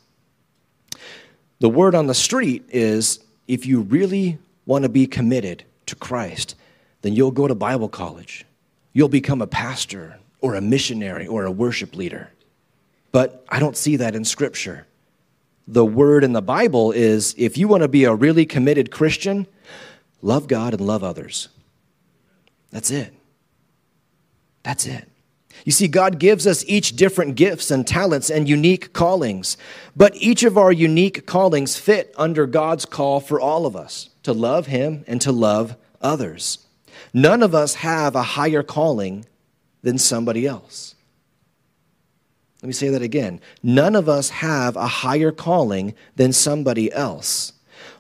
The 1.60 1.70
word 1.70 1.96
on 1.96 2.08
the 2.08 2.14
street 2.14 2.66
is 2.70 3.20
if 3.48 3.66
you 3.66 3.82
really 3.82 4.38
want 4.66 4.84
to 4.84 4.90
be 4.90 5.08
committed 5.08 5.64
to 5.86 5.96
Christ, 5.96 6.56
then 7.02 7.14
you'll 7.14 7.32
go 7.32 7.48
to 7.48 7.56
Bible 7.56 7.88
college. 7.88 8.46
You'll 8.94 9.10
become 9.10 9.42
a 9.42 9.48
pastor 9.48 10.18
or 10.42 10.56
a 10.56 10.62
missionary 10.62 11.28
or 11.28 11.46
a 11.46 11.52
worship 11.52 11.96
leader. 11.96 12.30
But 13.16 13.46
I 13.48 13.60
don't 13.60 13.78
see 13.78 13.96
that 13.96 14.14
in 14.14 14.26
Scripture. 14.26 14.88
The 15.70 15.86
word 15.86 16.26
in 16.26 16.34
the 16.34 16.42
Bible 16.42 16.92
is 16.92 17.34
if 17.38 17.58
you 17.58 17.70
want 17.70 17.82
to 17.84 17.88
be 17.88 18.04
a 18.04 18.14
really 18.14 18.46
committed 18.46 18.92
Christian, 18.92 19.48
love 20.22 20.50
God 20.50 20.74
and 20.74 20.86
love 20.86 21.02
others. 21.02 21.48
That's 22.72 22.92
it. 22.92 23.14
That's 24.64 24.86
it. 24.86 25.10
You 25.64 25.72
see, 25.72 25.88
God 25.88 26.20
gives 26.20 26.46
us 26.46 26.66
each 26.68 26.98
different 26.98 27.36
gifts 27.36 27.72
and 27.72 27.88
talents 27.88 28.30
and 28.30 28.50
unique 28.50 28.92
callings, 28.92 29.56
but 29.96 30.14
each 30.18 30.44
of 30.44 30.58
our 30.58 30.74
unique 30.74 31.26
callings 31.26 31.78
fit 31.78 32.14
under 32.18 32.46
God's 32.46 32.84
call 32.84 33.22
for 33.22 33.40
all 33.40 33.66
of 33.66 33.78
us 33.78 34.10
to 34.24 34.34
love 34.34 34.68
Him 34.68 35.06
and 35.08 35.22
to 35.22 35.32
love 35.32 35.78
others. 36.02 36.68
None 37.14 37.44
of 37.44 37.56
us 37.56 37.76
have 37.76 38.14
a 38.14 38.24
higher 38.24 38.62
calling 38.62 39.24
than 39.84 39.98
somebody 39.98 40.46
else. 40.46 40.95
Let 42.66 42.70
me 42.70 42.74
say 42.74 42.90
that 42.90 43.04
again. 43.04 43.42
None 43.62 43.96
of 43.96 44.10
us 44.10 44.30
have 44.32 44.76
a 44.76 44.88
higher 44.88 45.32
calling 45.32 45.94
than 46.16 46.34
somebody 46.34 46.92
else. 46.92 47.54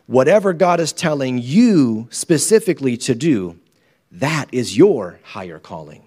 Whatever 0.08 0.54
God 0.54 0.80
is 0.80 0.92
telling 0.92 1.38
you 1.38 2.08
specifically 2.10 2.98
to 2.98 3.14
do, 3.14 3.60
that 4.10 4.50
is 4.52 4.76
your 4.76 5.20
higher 5.22 5.60
calling. 5.60 6.02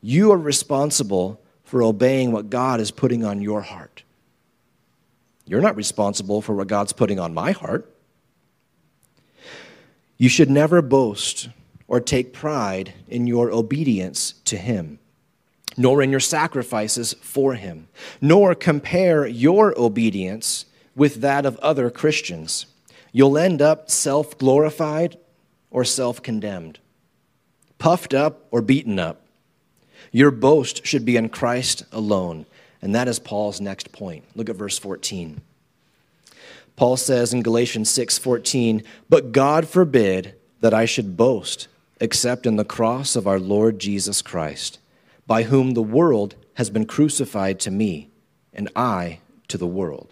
You 0.00 0.30
are 0.30 0.38
responsible 0.38 1.40
for 1.64 1.82
obeying 1.82 2.30
what 2.30 2.48
God 2.48 2.78
is 2.80 2.92
putting 2.92 3.24
on 3.24 3.42
your 3.42 3.62
heart. 3.62 4.04
You're 5.46 5.60
not 5.60 5.74
responsible 5.74 6.40
for 6.42 6.54
what 6.54 6.68
God's 6.68 6.92
putting 6.92 7.18
on 7.18 7.34
my 7.34 7.50
heart. 7.50 7.92
You 10.16 10.28
should 10.28 10.48
never 10.48 10.80
boast 10.80 11.48
or 11.88 11.98
take 11.98 12.32
pride 12.32 12.94
in 13.08 13.26
your 13.26 13.50
obedience 13.50 14.34
to 14.44 14.56
Him, 14.56 15.00
nor 15.76 16.02
in 16.02 16.10
your 16.10 16.20
sacrifices 16.20 17.14
for 17.20 17.54
Him, 17.54 17.88
nor 18.20 18.54
compare 18.54 19.26
your 19.26 19.78
obedience 19.78 20.66
with 20.94 21.16
that 21.20 21.44
of 21.44 21.58
other 21.58 21.90
Christians. 21.90 22.66
You'll 23.12 23.38
end 23.38 23.62
up 23.62 23.90
self 23.90 24.36
glorified 24.38 25.18
or 25.70 25.84
self 25.84 26.22
condemned, 26.22 26.78
puffed 27.78 28.14
up 28.14 28.46
or 28.50 28.62
beaten 28.62 28.98
up. 28.98 29.22
Your 30.12 30.30
boast 30.30 30.86
should 30.86 31.04
be 31.04 31.16
in 31.16 31.28
Christ 31.28 31.84
alone. 31.92 32.46
And 32.82 32.94
that 32.94 33.08
is 33.08 33.18
Paul's 33.18 33.60
next 33.60 33.92
point. 33.92 34.24
Look 34.34 34.48
at 34.48 34.56
verse 34.56 34.78
14. 34.78 35.40
Paul 36.76 36.96
says 36.96 37.32
in 37.32 37.42
Galatians 37.42 37.90
6:14, 37.90 38.82
"But 39.08 39.32
God 39.32 39.66
forbid 39.66 40.34
that 40.60 40.74
I 40.74 40.84
should 40.84 41.16
boast 41.16 41.68
except 42.00 42.46
in 42.46 42.56
the 42.56 42.64
cross 42.64 43.16
of 43.16 43.26
our 43.26 43.40
Lord 43.40 43.78
Jesus 43.78 44.20
Christ, 44.20 44.78
by 45.26 45.44
whom 45.44 45.72
the 45.72 45.82
world 45.82 46.34
has 46.54 46.70
been 46.70 46.86
crucified 46.86 47.58
to 47.60 47.70
me, 47.70 48.08
and 48.52 48.68
I 48.74 49.20
to 49.48 49.58
the 49.58 49.66
world." 49.66 50.08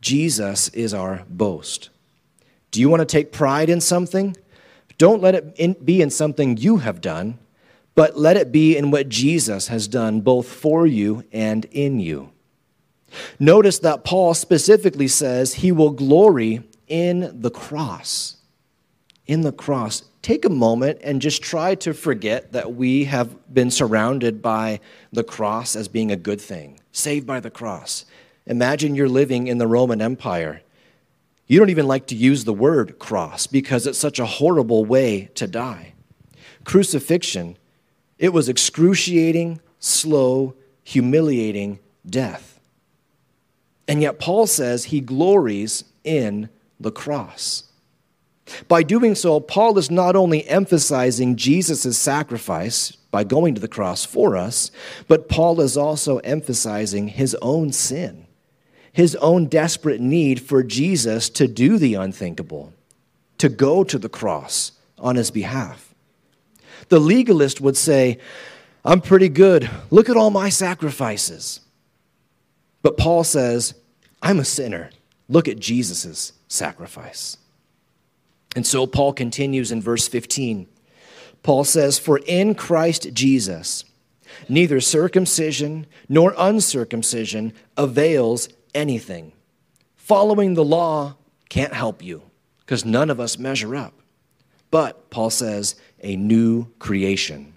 Jesus 0.00 0.68
is 0.68 0.94
our 0.94 1.24
boast. 1.28 1.90
Do 2.70 2.80
you 2.80 2.88
want 2.88 3.00
to 3.00 3.06
take 3.06 3.32
pride 3.32 3.70
in 3.70 3.80
something? 3.80 4.36
Don't 4.98 5.22
let 5.22 5.34
it 5.34 5.84
be 5.84 6.00
in 6.00 6.10
something 6.10 6.56
you 6.56 6.78
have 6.78 7.00
done 7.00 7.38
but 7.96 8.18
let 8.18 8.36
it 8.36 8.52
be 8.52 8.76
in 8.76 8.92
what 8.92 9.08
Jesus 9.08 9.68
has 9.68 9.88
done 9.88 10.20
both 10.20 10.46
for 10.46 10.86
you 10.86 11.24
and 11.32 11.64
in 11.72 11.98
you. 11.98 12.30
Notice 13.40 13.78
that 13.80 14.04
Paul 14.04 14.34
specifically 14.34 15.08
says 15.08 15.54
he 15.54 15.72
will 15.72 15.90
glory 15.90 16.62
in 16.86 17.40
the 17.40 17.50
cross. 17.50 18.36
In 19.26 19.40
the 19.40 19.50
cross. 19.50 20.02
Take 20.26 20.44
a 20.44 20.50
moment 20.50 20.98
and 21.04 21.22
just 21.22 21.40
try 21.40 21.76
to 21.76 21.94
forget 21.94 22.50
that 22.50 22.74
we 22.74 23.04
have 23.04 23.54
been 23.54 23.70
surrounded 23.70 24.42
by 24.42 24.80
the 25.12 25.22
cross 25.22 25.76
as 25.76 25.86
being 25.86 26.10
a 26.10 26.16
good 26.16 26.40
thing, 26.40 26.80
saved 26.90 27.28
by 27.28 27.38
the 27.38 27.48
cross. 27.48 28.04
Imagine 28.44 28.96
you're 28.96 29.08
living 29.08 29.46
in 29.46 29.58
the 29.58 29.68
Roman 29.68 30.02
Empire. 30.02 30.62
You 31.46 31.60
don't 31.60 31.70
even 31.70 31.86
like 31.86 32.08
to 32.08 32.16
use 32.16 32.42
the 32.42 32.52
word 32.52 32.98
cross 32.98 33.46
because 33.46 33.86
it's 33.86 34.00
such 34.00 34.18
a 34.18 34.26
horrible 34.26 34.84
way 34.84 35.30
to 35.36 35.46
die. 35.46 35.92
Crucifixion 36.64 37.56
it 38.18 38.32
was 38.32 38.48
excruciating, 38.48 39.60
slow, 39.78 40.54
humiliating 40.82 41.78
death. 42.04 42.58
And 43.86 44.02
yet, 44.02 44.18
Paul 44.18 44.48
says 44.48 44.86
he 44.86 45.00
glories 45.00 45.84
in 46.02 46.48
the 46.80 46.90
cross. 46.90 47.62
By 48.68 48.82
doing 48.82 49.14
so, 49.14 49.40
Paul 49.40 49.76
is 49.78 49.90
not 49.90 50.14
only 50.16 50.46
emphasizing 50.46 51.36
Jesus' 51.36 51.98
sacrifice 51.98 52.92
by 53.10 53.24
going 53.24 53.54
to 53.54 53.60
the 53.60 53.68
cross 53.68 54.04
for 54.04 54.36
us, 54.36 54.70
but 55.08 55.28
Paul 55.28 55.60
is 55.60 55.76
also 55.76 56.18
emphasizing 56.18 57.08
his 57.08 57.34
own 57.42 57.72
sin, 57.72 58.26
his 58.92 59.16
own 59.16 59.46
desperate 59.46 60.00
need 60.00 60.40
for 60.40 60.62
Jesus 60.62 61.28
to 61.30 61.48
do 61.48 61.78
the 61.78 61.94
unthinkable, 61.94 62.72
to 63.38 63.48
go 63.48 63.82
to 63.84 63.98
the 63.98 64.08
cross 64.08 64.72
on 64.98 65.16
his 65.16 65.30
behalf. 65.30 65.94
The 66.88 67.00
legalist 67.00 67.60
would 67.60 67.76
say, 67.76 68.18
I'm 68.84 69.00
pretty 69.00 69.28
good. 69.28 69.68
Look 69.90 70.08
at 70.08 70.16
all 70.16 70.30
my 70.30 70.48
sacrifices. 70.48 71.60
But 72.82 72.96
Paul 72.96 73.24
says, 73.24 73.74
I'm 74.22 74.38
a 74.38 74.44
sinner. 74.44 74.90
Look 75.28 75.48
at 75.48 75.58
Jesus' 75.58 76.32
sacrifice. 76.46 77.36
And 78.56 78.66
so 78.66 78.86
Paul 78.86 79.12
continues 79.12 79.70
in 79.70 79.82
verse 79.82 80.08
15. 80.08 80.66
Paul 81.42 81.62
says, 81.62 81.98
For 81.98 82.18
in 82.26 82.54
Christ 82.54 83.12
Jesus, 83.12 83.84
neither 84.48 84.80
circumcision 84.80 85.86
nor 86.08 86.34
uncircumcision 86.38 87.52
avails 87.76 88.48
anything. 88.74 89.32
Following 89.94 90.54
the 90.54 90.64
law 90.64 91.16
can't 91.50 91.74
help 91.74 92.02
you 92.02 92.22
because 92.60 92.84
none 92.84 93.10
of 93.10 93.20
us 93.20 93.38
measure 93.38 93.76
up. 93.76 93.92
But, 94.70 95.10
Paul 95.10 95.30
says, 95.30 95.76
a 96.02 96.16
new 96.16 96.68
creation. 96.78 97.52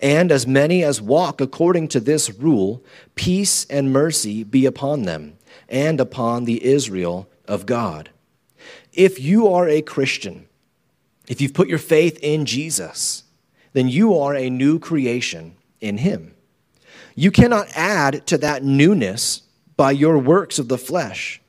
And 0.00 0.32
as 0.32 0.46
many 0.46 0.82
as 0.82 1.02
walk 1.02 1.42
according 1.42 1.88
to 1.88 2.00
this 2.00 2.32
rule, 2.32 2.82
peace 3.14 3.66
and 3.66 3.92
mercy 3.92 4.42
be 4.42 4.64
upon 4.64 5.02
them 5.02 5.36
and 5.68 6.00
upon 6.00 6.44
the 6.44 6.64
Israel 6.64 7.28
of 7.46 7.66
God. 7.66 8.08
If 8.94 9.20
you 9.20 9.48
are 9.48 9.68
a 9.68 9.82
Christian, 9.82 10.46
if 11.28 11.40
you've 11.40 11.54
put 11.54 11.68
your 11.68 11.78
faith 11.78 12.18
in 12.22 12.46
Jesus, 12.46 13.24
then 13.72 13.88
you 13.88 14.16
are 14.18 14.34
a 14.34 14.50
new 14.50 14.78
creation 14.78 15.56
in 15.80 15.98
Him. 15.98 16.34
You 17.14 17.30
cannot 17.30 17.68
add 17.74 18.26
to 18.28 18.38
that 18.38 18.62
newness 18.64 19.42
by 19.76 19.92
your 19.92 20.18
works 20.18 20.58
of 20.58 20.68
the 20.68 20.78
flesh. 20.78 21.40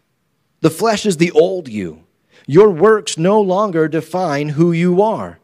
The 0.62 0.70
flesh 0.70 1.06
is 1.06 1.18
the 1.18 1.32
old 1.32 1.68
you. 1.68 2.04
Your 2.48 2.70
works 2.70 3.18
no 3.18 3.42
longer 3.42 3.88
define 3.88 4.50
who 4.50 4.72
you 4.72 5.02
are. 5.02 5.40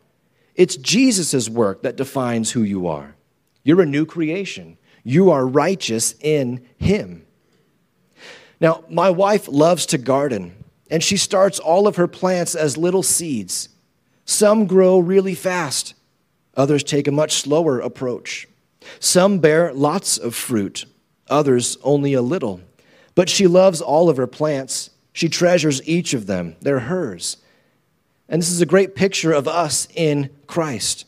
It's 0.56 0.76
Jesus' 0.76 1.50
work 1.50 1.84
that 1.84 1.96
defines 1.96 2.52
who 2.52 2.64
you 2.64 2.88
are. 2.88 3.16
You're 3.64 3.82
a 3.82 3.86
new 3.86 4.06
creation, 4.06 4.78
you 5.04 5.30
are 5.32 5.46
righteous 5.46 6.16
in 6.20 6.66
Him. 6.78 7.26
Now, 8.60 8.84
my 8.90 9.10
wife 9.10 9.48
loves 9.48 9.88
to 9.88 9.98
garden, 9.98 10.61
and 10.91 11.01
she 11.01 11.15
starts 11.15 11.58
all 11.58 11.88
of 11.88 11.95
her 11.95 12.08
plants 12.08 12.54
as 12.54 12.77
little 12.77 13.01
seeds. 13.01 13.69
Some 14.25 14.67
grow 14.67 14.99
really 14.99 15.34
fast, 15.34 15.95
others 16.56 16.84
take 16.84 17.08
a 17.08 17.12
much 17.12 17.36
slower 17.36 17.80
approach. 17.80 18.47
Some 18.99 19.39
bear 19.39 19.73
lots 19.73 20.17
of 20.17 20.36
fruit, 20.36 20.86
others 21.30 21.77
only 21.82 22.13
a 22.13 22.21
little. 22.21 22.60
But 23.15 23.30
she 23.30 23.47
loves 23.47 23.82
all 23.82 24.10
of 24.10 24.17
her 24.17 24.27
plants. 24.27 24.89
She 25.13 25.30
treasures 25.30 25.86
each 25.88 26.13
of 26.13 26.27
them, 26.27 26.58
they're 26.62 26.82
hers. 26.82 27.38
And 28.27 28.41
this 28.41 28.51
is 28.51 28.62
a 28.62 28.65
great 28.65 28.95
picture 28.95 29.32
of 29.32 29.47
us 29.47 29.88
in 29.95 30.30
Christ. 30.45 31.06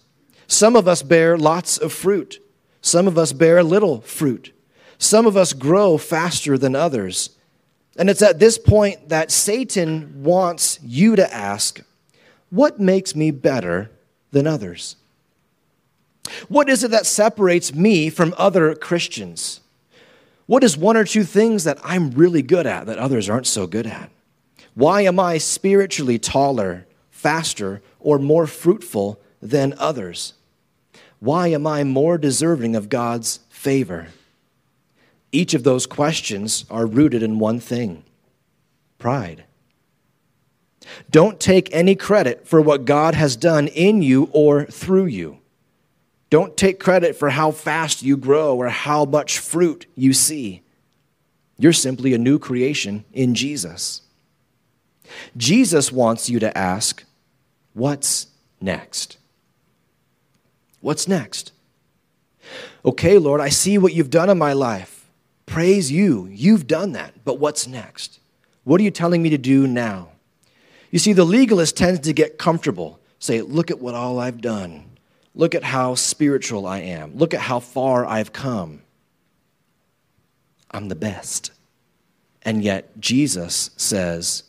Some 0.48 0.76
of 0.76 0.88
us 0.88 1.04
bear 1.04 1.38
lots 1.38 1.78
of 1.78 1.94
fruit. 1.94 2.40
Some 2.82 3.08
of 3.08 3.18
us 3.18 3.32
bear 3.32 3.64
little 3.64 4.02
fruit. 4.02 4.54
Some 4.98 5.26
of 5.26 5.38
us 5.38 5.54
grow 5.54 5.98
faster 5.98 6.58
than 6.58 6.76
others. 6.76 7.32
And 7.98 8.10
it's 8.10 8.22
at 8.22 8.40
this 8.40 8.58
point 8.58 9.10
that 9.10 9.32
Satan 9.32 10.24
wants 10.24 10.80
you 10.84 11.16
to 11.16 11.34
ask, 11.34 11.82
What 12.50 12.80
makes 12.80 13.16
me 13.16 13.32
better 13.32 13.92
than 14.32 14.48
others? 14.48 14.96
What 16.48 16.70
is 16.70 16.84
it 16.84 16.92
that 16.92 17.06
separates 17.06 17.74
me 17.74 18.10
from 18.10 18.34
other 18.38 18.74
Christians? 18.76 19.60
What 20.46 20.64
is 20.64 20.78
one 20.78 20.98
or 20.98 21.04
two 21.04 21.24
things 21.24 21.64
that 21.64 21.80
I'm 21.84 22.12
really 22.12 22.42
good 22.42 22.66
at 22.66 22.86
that 22.88 22.98
others 22.98 23.30
aren't 23.30 23.48
so 23.48 23.68
good 23.68 23.88
at? 23.88 24.10
Why 24.74 25.02
am 25.02 25.20
I 25.20 25.38
spiritually 25.38 26.18
taller, 26.18 26.86
faster, 27.12 27.82
or 28.00 28.20
more 28.20 28.48
fruitful 28.48 29.20
than 29.42 29.76
others? 29.78 30.34
Why 31.20 31.48
am 31.50 31.68
I 31.68 31.84
more 31.84 32.18
deserving 32.18 32.76
of 32.76 32.90
God's 32.90 33.40
favor? 33.50 34.08
Each 35.34 35.56
of 35.56 35.64
those 35.64 35.88
questions 35.88 36.64
are 36.70 36.86
rooted 36.86 37.24
in 37.24 37.40
one 37.40 37.60
thing 37.60 38.04
pride. 39.00 39.44
Don't 41.10 41.40
take 41.40 41.74
any 41.74 41.96
credit 41.96 42.48
for 42.48 42.62
what 42.62 42.86
God 42.86 43.16
has 43.16 43.36
done 43.36 43.68
in 43.68 44.02
you 44.02 44.30
or 44.32 44.66
through 44.66 45.08
you. 45.08 45.40
Don't 46.30 46.56
take 46.56 46.80
credit 46.80 47.16
for 47.16 47.32
how 47.32 47.52
fast 47.52 48.02
you 48.02 48.16
grow 48.16 48.56
or 48.56 48.70
how 48.70 49.06
much 49.06 49.40
fruit 49.40 49.86
you 49.96 50.14
see. 50.14 50.62
You're 51.58 51.74
simply 51.74 52.14
a 52.14 52.18
new 52.18 52.40
creation 52.40 53.04
in 53.12 53.36
Jesus. 53.36 54.02
Jesus 55.36 55.92
wants 55.92 56.30
you 56.30 56.40
to 56.40 56.58
ask, 56.58 57.04
What's 57.74 58.28
next? 58.62 59.18
What's 60.80 61.08
next? 61.08 61.52
Okay, 62.86 63.18
Lord, 63.18 63.42
I 63.42 63.50
see 63.50 63.78
what 63.78 63.94
you've 63.94 64.10
done 64.10 64.30
in 64.30 64.38
my 64.38 64.54
life. 64.54 65.03
Praise 65.54 65.92
you. 65.92 66.28
You've 66.32 66.66
done 66.66 66.94
that. 66.94 67.24
But 67.24 67.38
what's 67.38 67.68
next? 67.68 68.20
What 68.64 68.82
are 68.82 68.84
you 68.84 68.90
telling 68.90 69.22
me 69.22 69.30
to 69.30 69.38
do 69.38 69.68
now? 69.68 70.10
You 70.90 70.98
see, 70.98 71.14
the 71.14 71.26
legalist 71.26 71.78
tends 71.78 72.00
to 72.00 72.14
get 72.14 72.40
comfortable, 72.40 73.00
say, 73.20 73.42
Look 73.42 73.70
at 73.70 73.80
what 73.80 73.94
all 73.94 74.18
I've 74.20 74.42
done. 74.42 74.86
Look 75.36 75.54
at 75.54 75.64
how 75.64 75.94
spiritual 75.94 76.66
I 76.66 76.80
am. 76.80 77.16
Look 77.16 77.36
at 77.36 77.40
how 77.40 77.60
far 77.60 78.04
I've 78.04 78.34
come. 78.34 78.82
I'm 80.72 80.88
the 80.88 80.96
best. 80.96 81.52
And 82.42 82.64
yet, 82.64 83.00
Jesus 83.00 83.70
says, 83.78 84.46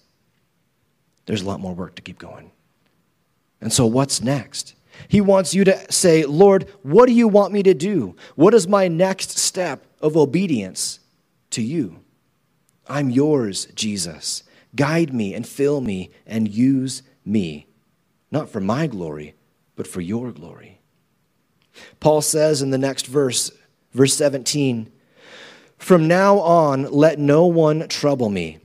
there's 1.27 1.43
a 1.43 1.47
lot 1.47 1.61
more 1.61 1.75
work 1.75 1.97
to 1.97 2.03
keep 2.03 2.19
going. 2.19 2.51
And 3.61 3.71
so, 3.71 3.85
what's 3.85 4.23
next? 4.23 4.75
He 5.09 5.21
wants 5.21 5.55
you 5.55 5.64
to 5.64 5.93
say, 5.93 6.25
Lord, 6.25 6.67
what 6.83 7.07
do 7.07 7.12
you 7.12 7.29
want 7.29 7.53
me 7.53 7.62
to 7.62 7.75
do? 7.75 8.17
What 8.37 8.55
is 8.55 8.67
my 8.67 8.88
next 8.88 9.38
step 9.38 9.85
of 10.05 10.19
obedience 10.19 11.01
to 11.51 11.62
you? 11.62 12.01
I'm 12.87 13.09
yours, 13.09 13.67
Jesus. 13.75 14.43
Guide 14.77 15.14
me 15.14 15.33
and 15.33 15.47
fill 15.47 15.81
me 15.81 16.11
and 16.27 16.47
use 16.47 17.03
me, 17.25 17.67
not 18.31 18.51
for 18.51 18.61
my 18.61 18.87
glory, 18.87 19.35
but 19.77 19.87
for 19.87 20.03
your 20.03 20.31
glory. 20.31 20.81
Paul 22.01 22.21
says 22.21 22.61
in 22.61 22.69
the 22.69 22.79
next 22.79 23.07
verse, 23.07 23.51
verse 23.93 24.14
17, 24.14 24.93
From 25.79 26.07
now 26.07 26.38
on, 26.38 26.85
let 26.93 27.19
no 27.19 27.47
one 27.47 27.88
trouble 27.88 28.29
me, 28.29 28.59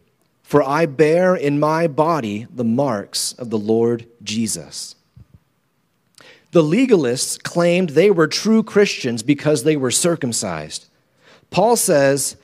for 0.43 0.61
I 0.61 0.87
bear 0.87 1.35
in 1.35 1.57
my 1.57 1.87
body 1.87 2.47
the 2.53 2.65
marks 2.65 3.31
of 3.33 3.49
the 3.49 3.57
Lord 3.57 4.07
Jesus. 4.21 4.95
The 6.51 6.63
legalists 6.63 7.41
claimed 7.41 7.91
they 7.91 8.11
were 8.11 8.27
true 8.27 8.61
Christians 8.61 9.23
because 9.23 9.63
they 9.63 9.77
were 9.77 9.91
circumcised. 9.91 10.87
Paul 11.49 11.75
says 11.75 12.35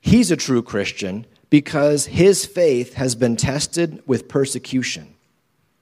he's 0.00 0.30
a 0.30 0.36
true 0.36 0.62
Christian 0.62 1.26
because 1.50 2.06
his 2.06 2.44
faith 2.44 2.94
has 2.94 3.14
been 3.14 3.36
tested 3.36 4.02
with 4.06 4.28
persecution. 4.28 5.14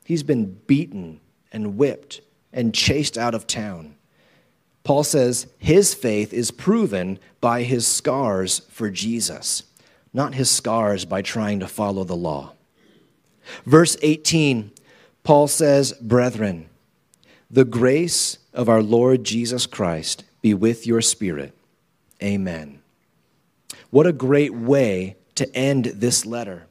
He's 0.05 0.23
been 0.23 0.61
beaten 0.67 1.21
and 1.53 1.77
whipped 1.77 2.21
and 2.53 2.75
chased 2.75 3.17
out 3.17 3.35
of 3.35 3.47
town. 3.47 3.95
Paul 4.85 5.05
says 5.05 5.47
his 5.59 5.95
faith 5.95 6.33
is 6.33 6.51
proven 6.51 7.19
by 7.41 7.63
his 7.63 7.87
scars 7.87 8.61
for 8.69 8.91
Jesus, 8.91 9.63
not 10.13 10.35
his 10.35 10.51
scars 10.51 11.05
by 11.05 11.23
trying 11.23 11.61
to 11.61 11.69
follow 11.69 12.05
the 12.05 12.17
law. 12.17 12.53
Verse 13.65 13.97
18, 14.03 14.73
Paul 15.23 15.49
says, 15.49 15.93
Brethren, 15.95 16.69
the 17.51 17.65
grace 17.65 18.39
of 18.53 18.69
our 18.69 18.83
Lord 18.83 19.25
Jesus 19.25 19.67
Christ 19.67 20.25
be 20.41 20.55
with 20.55 20.87
your 20.87 21.01
spirit. 21.01 21.55
Amen. 22.23 22.81
What 23.91 24.07
a 24.07 24.13
great 24.13 24.55
way 24.55 25.17
to 25.35 25.55
end 25.55 25.87
this 25.87 26.25
letter. 26.25 26.67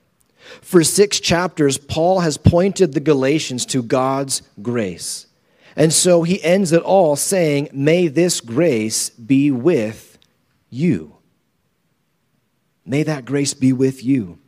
For 0.62 0.84
six 0.84 1.20
chapters, 1.20 1.78
Paul 1.78 2.22
has 2.22 2.38
pointed 2.38 2.94
the 2.94 3.00
Galatians 3.00 3.66
to 3.68 3.84
God's 3.84 4.42
grace. 4.62 5.28
And 5.76 5.94
so 5.94 6.24
he 6.24 6.44
ends 6.44 6.72
it 6.72 6.82
all 6.82 7.16
saying, 7.16 7.70
May 7.72 8.08
this 8.08 8.42
grace 8.42 9.10
be 9.10 9.52
with 9.52 10.18
you. 10.70 11.18
May 12.86 13.04
that 13.04 13.26
grace 13.26 13.54
be 13.54 13.72
with 13.72 14.04
you. 14.04 14.40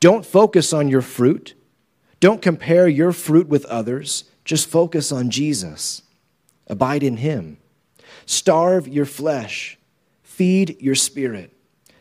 Don't 0.00 0.26
focus 0.26 0.72
on 0.72 0.88
your 0.88 1.02
fruit. 1.02 1.54
Don't 2.20 2.42
compare 2.42 2.88
your 2.88 3.12
fruit 3.12 3.48
with 3.48 3.64
others. 3.66 4.24
Just 4.44 4.68
focus 4.68 5.12
on 5.12 5.30
Jesus. 5.30 6.02
Abide 6.66 7.02
in 7.02 7.18
him. 7.18 7.58
Starve 8.26 8.88
your 8.88 9.06
flesh. 9.06 9.78
Feed 10.32 10.80
your 10.80 10.94
spirit. 10.94 11.52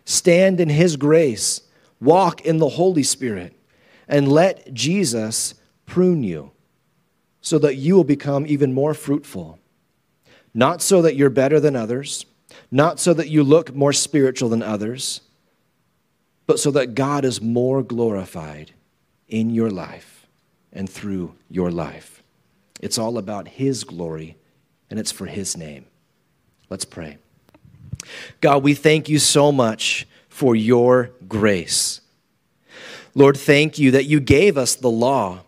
Stand 0.06 0.62
in 0.62 0.70
his 0.70 0.96
grace. 0.96 1.62
Walk 2.00 2.42
in 2.42 2.60
the 2.60 2.70
Holy 2.70 3.04
Spirit. 3.04 3.54
And 4.08 4.32
let 4.32 4.74
Jesus 4.74 5.54
prune 5.86 6.24
you 6.24 6.52
so 7.42 7.60
that 7.60 7.76
you 7.76 7.96
will 7.96 8.06
become 8.06 8.46
even 8.48 8.74
more 8.74 8.94
fruitful. 8.94 9.60
Not 10.54 10.82
so 10.82 11.02
that 11.02 11.18
you're 11.18 11.30
better 11.30 11.60
than 11.60 11.76
others, 11.76 12.26
not 12.72 13.02
so 13.02 13.14
that 13.14 13.28
you 13.30 13.44
look 13.44 13.76
more 13.76 13.94
spiritual 13.94 14.48
than 14.48 14.64
others, 14.64 15.20
but 16.48 16.58
so 16.58 16.72
that 16.72 16.96
God 16.96 17.26
is 17.26 17.42
more 17.42 17.84
glorified 17.84 18.72
in 19.28 19.50
your 19.50 19.70
life 19.70 20.26
and 20.72 20.90
through 20.90 21.36
your 21.50 21.70
life. 21.70 22.24
It's 22.80 22.98
all 22.98 23.18
about 23.18 23.50
His 23.50 23.84
glory 23.84 24.38
and 24.90 25.00
it's 25.00 25.12
for 25.12 25.26
His 25.26 25.58
name. 25.58 25.86
Let's 26.70 26.86
pray. 26.86 27.18
God, 28.40 28.64
we 28.64 28.74
thank 28.74 29.10
you 29.10 29.20
so 29.20 29.52
much 29.52 30.08
for 30.30 30.56
your 30.56 31.12
grace. 31.28 32.02
Lord, 33.14 33.38
thank 33.38 33.78
you 33.78 33.92
that 33.92 34.06
you 34.06 34.20
gave 34.20 34.58
us 34.58 34.76
the 34.76 34.90
law 34.90 35.42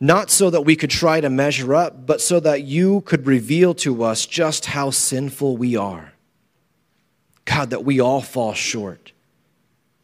not 0.00 0.30
so 0.30 0.48
that 0.50 0.60
we 0.60 0.76
could 0.76 0.90
try 0.90 1.20
to 1.20 1.28
measure 1.28 1.74
up, 1.74 2.06
but 2.06 2.20
so 2.20 2.38
that 2.40 2.62
you 2.62 3.00
could 3.02 3.26
reveal 3.26 3.74
to 3.74 4.04
us 4.04 4.26
just 4.26 4.66
how 4.66 4.90
sinful 4.90 5.56
we 5.56 5.74
are. 5.76 6.12
God, 7.44 7.70
that 7.70 7.84
we 7.84 7.98
all 7.98 8.20
fall 8.20 8.52
short, 8.52 9.12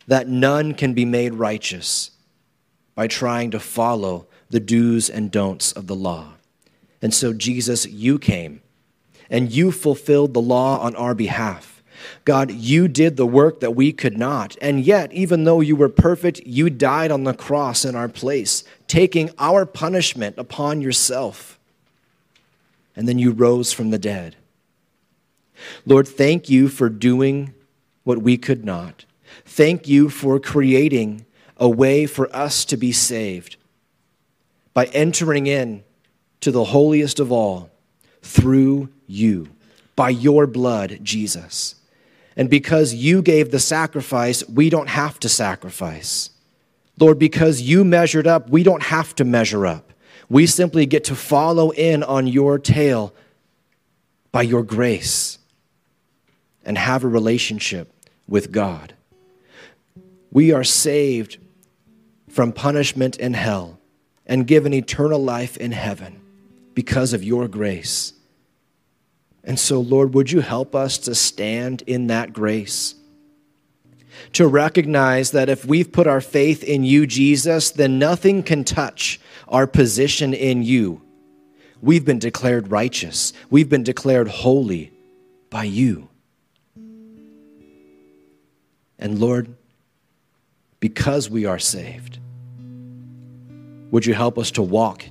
that 0.06 0.28
none 0.28 0.74
can 0.74 0.94
be 0.94 1.04
made 1.04 1.34
righteous 1.34 2.10
by 2.94 3.06
trying 3.06 3.50
to 3.52 3.60
follow 3.60 4.26
the 4.50 4.60
do's 4.60 5.08
and 5.08 5.30
don'ts 5.30 5.72
of 5.72 5.86
the 5.86 5.94
law. 5.94 6.32
And 7.00 7.14
so, 7.14 7.32
Jesus, 7.32 7.86
you 7.86 8.18
came 8.18 8.62
and 9.30 9.52
you 9.52 9.70
fulfilled 9.70 10.34
the 10.34 10.40
law 10.40 10.78
on 10.80 10.96
our 10.96 11.14
behalf. 11.14 11.73
God, 12.24 12.50
you 12.50 12.88
did 12.88 13.16
the 13.16 13.26
work 13.26 13.60
that 13.60 13.74
we 13.74 13.92
could 13.92 14.18
not. 14.18 14.56
And 14.60 14.80
yet, 14.80 15.12
even 15.12 15.44
though 15.44 15.60
you 15.60 15.76
were 15.76 15.88
perfect, 15.88 16.40
you 16.46 16.70
died 16.70 17.10
on 17.10 17.24
the 17.24 17.34
cross 17.34 17.84
in 17.84 17.94
our 17.94 18.08
place, 18.08 18.64
taking 18.86 19.30
our 19.38 19.66
punishment 19.66 20.36
upon 20.38 20.80
yourself. 20.80 21.58
And 22.96 23.08
then 23.08 23.18
you 23.18 23.32
rose 23.32 23.72
from 23.72 23.90
the 23.90 23.98
dead. 23.98 24.36
Lord, 25.86 26.06
thank 26.08 26.48
you 26.48 26.68
for 26.68 26.88
doing 26.88 27.54
what 28.04 28.18
we 28.18 28.36
could 28.36 28.64
not. 28.64 29.04
Thank 29.44 29.88
you 29.88 30.08
for 30.08 30.38
creating 30.38 31.26
a 31.56 31.68
way 31.68 32.06
for 32.06 32.34
us 32.34 32.64
to 32.66 32.76
be 32.76 32.92
saved 32.92 33.56
by 34.72 34.86
entering 34.86 35.46
in 35.46 35.84
to 36.40 36.50
the 36.50 36.64
holiest 36.64 37.20
of 37.20 37.32
all 37.32 37.70
through 38.22 38.88
you, 39.06 39.48
by 39.96 40.10
your 40.10 40.46
blood, 40.46 40.98
Jesus. 41.02 41.76
And 42.36 42.50
because 42.50 42.94
you 42.94 43.22
gave 43.22 43.50
the 43.50 43.60
sacrifice, 43.60 44.46
we 44.48 44.70
don't 44.70 44.88
have 44.88 45.20
to 45.20 45.28
sacrifice. 45.28 46.30
Lord, 46.98 47.18
because 47.18 47.60
you 47.60 47.84
measured 47.84 48.26
up, 48.26 48.50
we 48.50 48.62
don't 48.62 48.82
have 48.82 49.14
to 49.16 49.24
measure 49.24 49.66
up. 49.66 49.92
We 50.28 50.46
simply 50.46 50.86
get 50.86 51.04
to 51.04 51.16
follow 51.16 51.70
in 51.70 52.02
on 52.02 52.26
your 52.26 52.58
tail 52.58 53.14
by 54.32 54.42
your 54.42 54.62
grace 54.62 55.38
and 56.64 56.78
have 56.78 57.04
a 57.04 57.08
relationship 57.08 57.92
with 58.26 58.50
God. 58.50 58.94
We 60.30 60.52
are 60.52 60.64
saved 60.64 61.38
from 62.28 62.52
punishment 62.52 63.16
in 63.16 63.34
hell 63.34 63.78
and 64.26 64.46
given 64.46 64.72
eternal 64.72 65.22
life 65.22 65.56
in 65.56 65.72
heaven 65.72 66.20
because 66.74 67.12
of 67.12 67.22
your 67.22 67.46
grace. 67.46 68.12
And 69.44 69.58
so, 69.58 69.80
Lord, 69.80 70.14
would 70.14 70.32
you 70.32 70.40
help 70.40 70.74
us 70.74 70.96
to 70.98 71.14
stand 71.14 71.82
in 71.86 72.06
that 72.06 72.32
grace? 72.32 72.94
To 74.34 74.46
recognize 74.46 75.32
that 75.32 75.48
if 75.48 75.64
we've 75.66 75.92
put 75.92 76.06
our 76.06 76.20
faith 76.20 76.64
in 76.64 76.82
you, 76.82 77.06
Jesus, 77.06 77.70
then 77.70 77.98
nothing 77.98 78.42
can 78.42 78.64
touch 78.64 79.20
our 79.48 79.66
position 79.66 80.32
in 80.32 80.62
you. 80.62 81.02
We've 81.82 82.04
been 82.04 82.18
declared 82.18 82.70
righteous, 82.70 83.32
we've 83.50 83.68
been 83.68 83.82
declared 83.82 84.28
holy 84.28 84.92
by 85.50 85.64
you. 85.64 86.08
And 88.98 89.18
Lord, 89.18 89.54
because 90.80 91.28
we 91.28 91.44
are 91.44 91.58
saved, 91.58 92.18
would 93.90 94.06
you 94.06 94.14
help 94.14 94.38
us 94.38 94.52
to 94.52 94.62
walk 94.62 95.04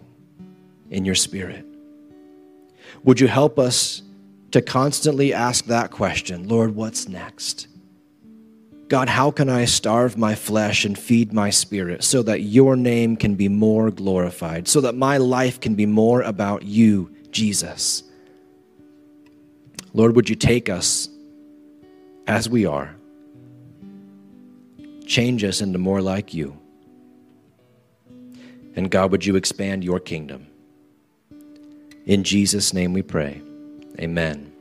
in 0.90 1.06
your 1.06 1.16
spirit? 1.16 1.66
Would 3.04 3.20
you 3.20 3.28
help 3.28 3.60
us 3.60 4.02
to 4.54 4.62
constantly 4.62 5.34
ask 5.34 5.66
that 5.66 5.90
question 5.90 6.48
Lord, 6.48 6.76
what's 6.76 7.08
next? 7.10 7.68
God, 8.88 9.10
how 9.10 9.32
can 9.32 9.50
I 9.50 9.66
starve 9.66 10.16
my 10.16 10.36
flesh 10.36 10.86
and 10.86 10.98
feed 10.98 11.34
my 11.34 11.50
spirit 11.50 12.04
so 12.04 12.22
that 12.22 12.42
your 12.42 12.76
name 12.76 13.18
can 13.18 13.34
be 13.34 13.50
more 13.50 13.90
glorified, 13.90 14.68
so 14.68 14.82
that 14.82 14.94
my 14.94 15.18
life 15.18 15.60
can 15.60 15.74
be 15.74 15.88
more 15.88 16.22
about 16.22 16.62
you, 16.64 17.16
Jesus? 17.32 18.04
Lord, 19.94 20.16
would 20.16 20.30
you 20.30 20.36
take 20.36 20.70
us 20.70 21.10
as 22.28 22.48
we 22.48 22.68
are, 22.68 22.96
change 25.08 25.44
us 25.44 25.62
into 25.62 25.80
more 25.80 26.02
like 26.02 26.32
you? 26.32 26.56
And 28.76 28.92
God, 28.92 29.12
would 29.12 29.26
you 29.26 29.36
expand 29.36 29.84
your 29.84 30.00
kingdom? 30.00 30.46
In 32.06 32.24
Jesus' 32.24 32.72
name 32.72 32.94
we 32.94 33.02
pray. 33.02 33.42
Amen. 34.00 34.53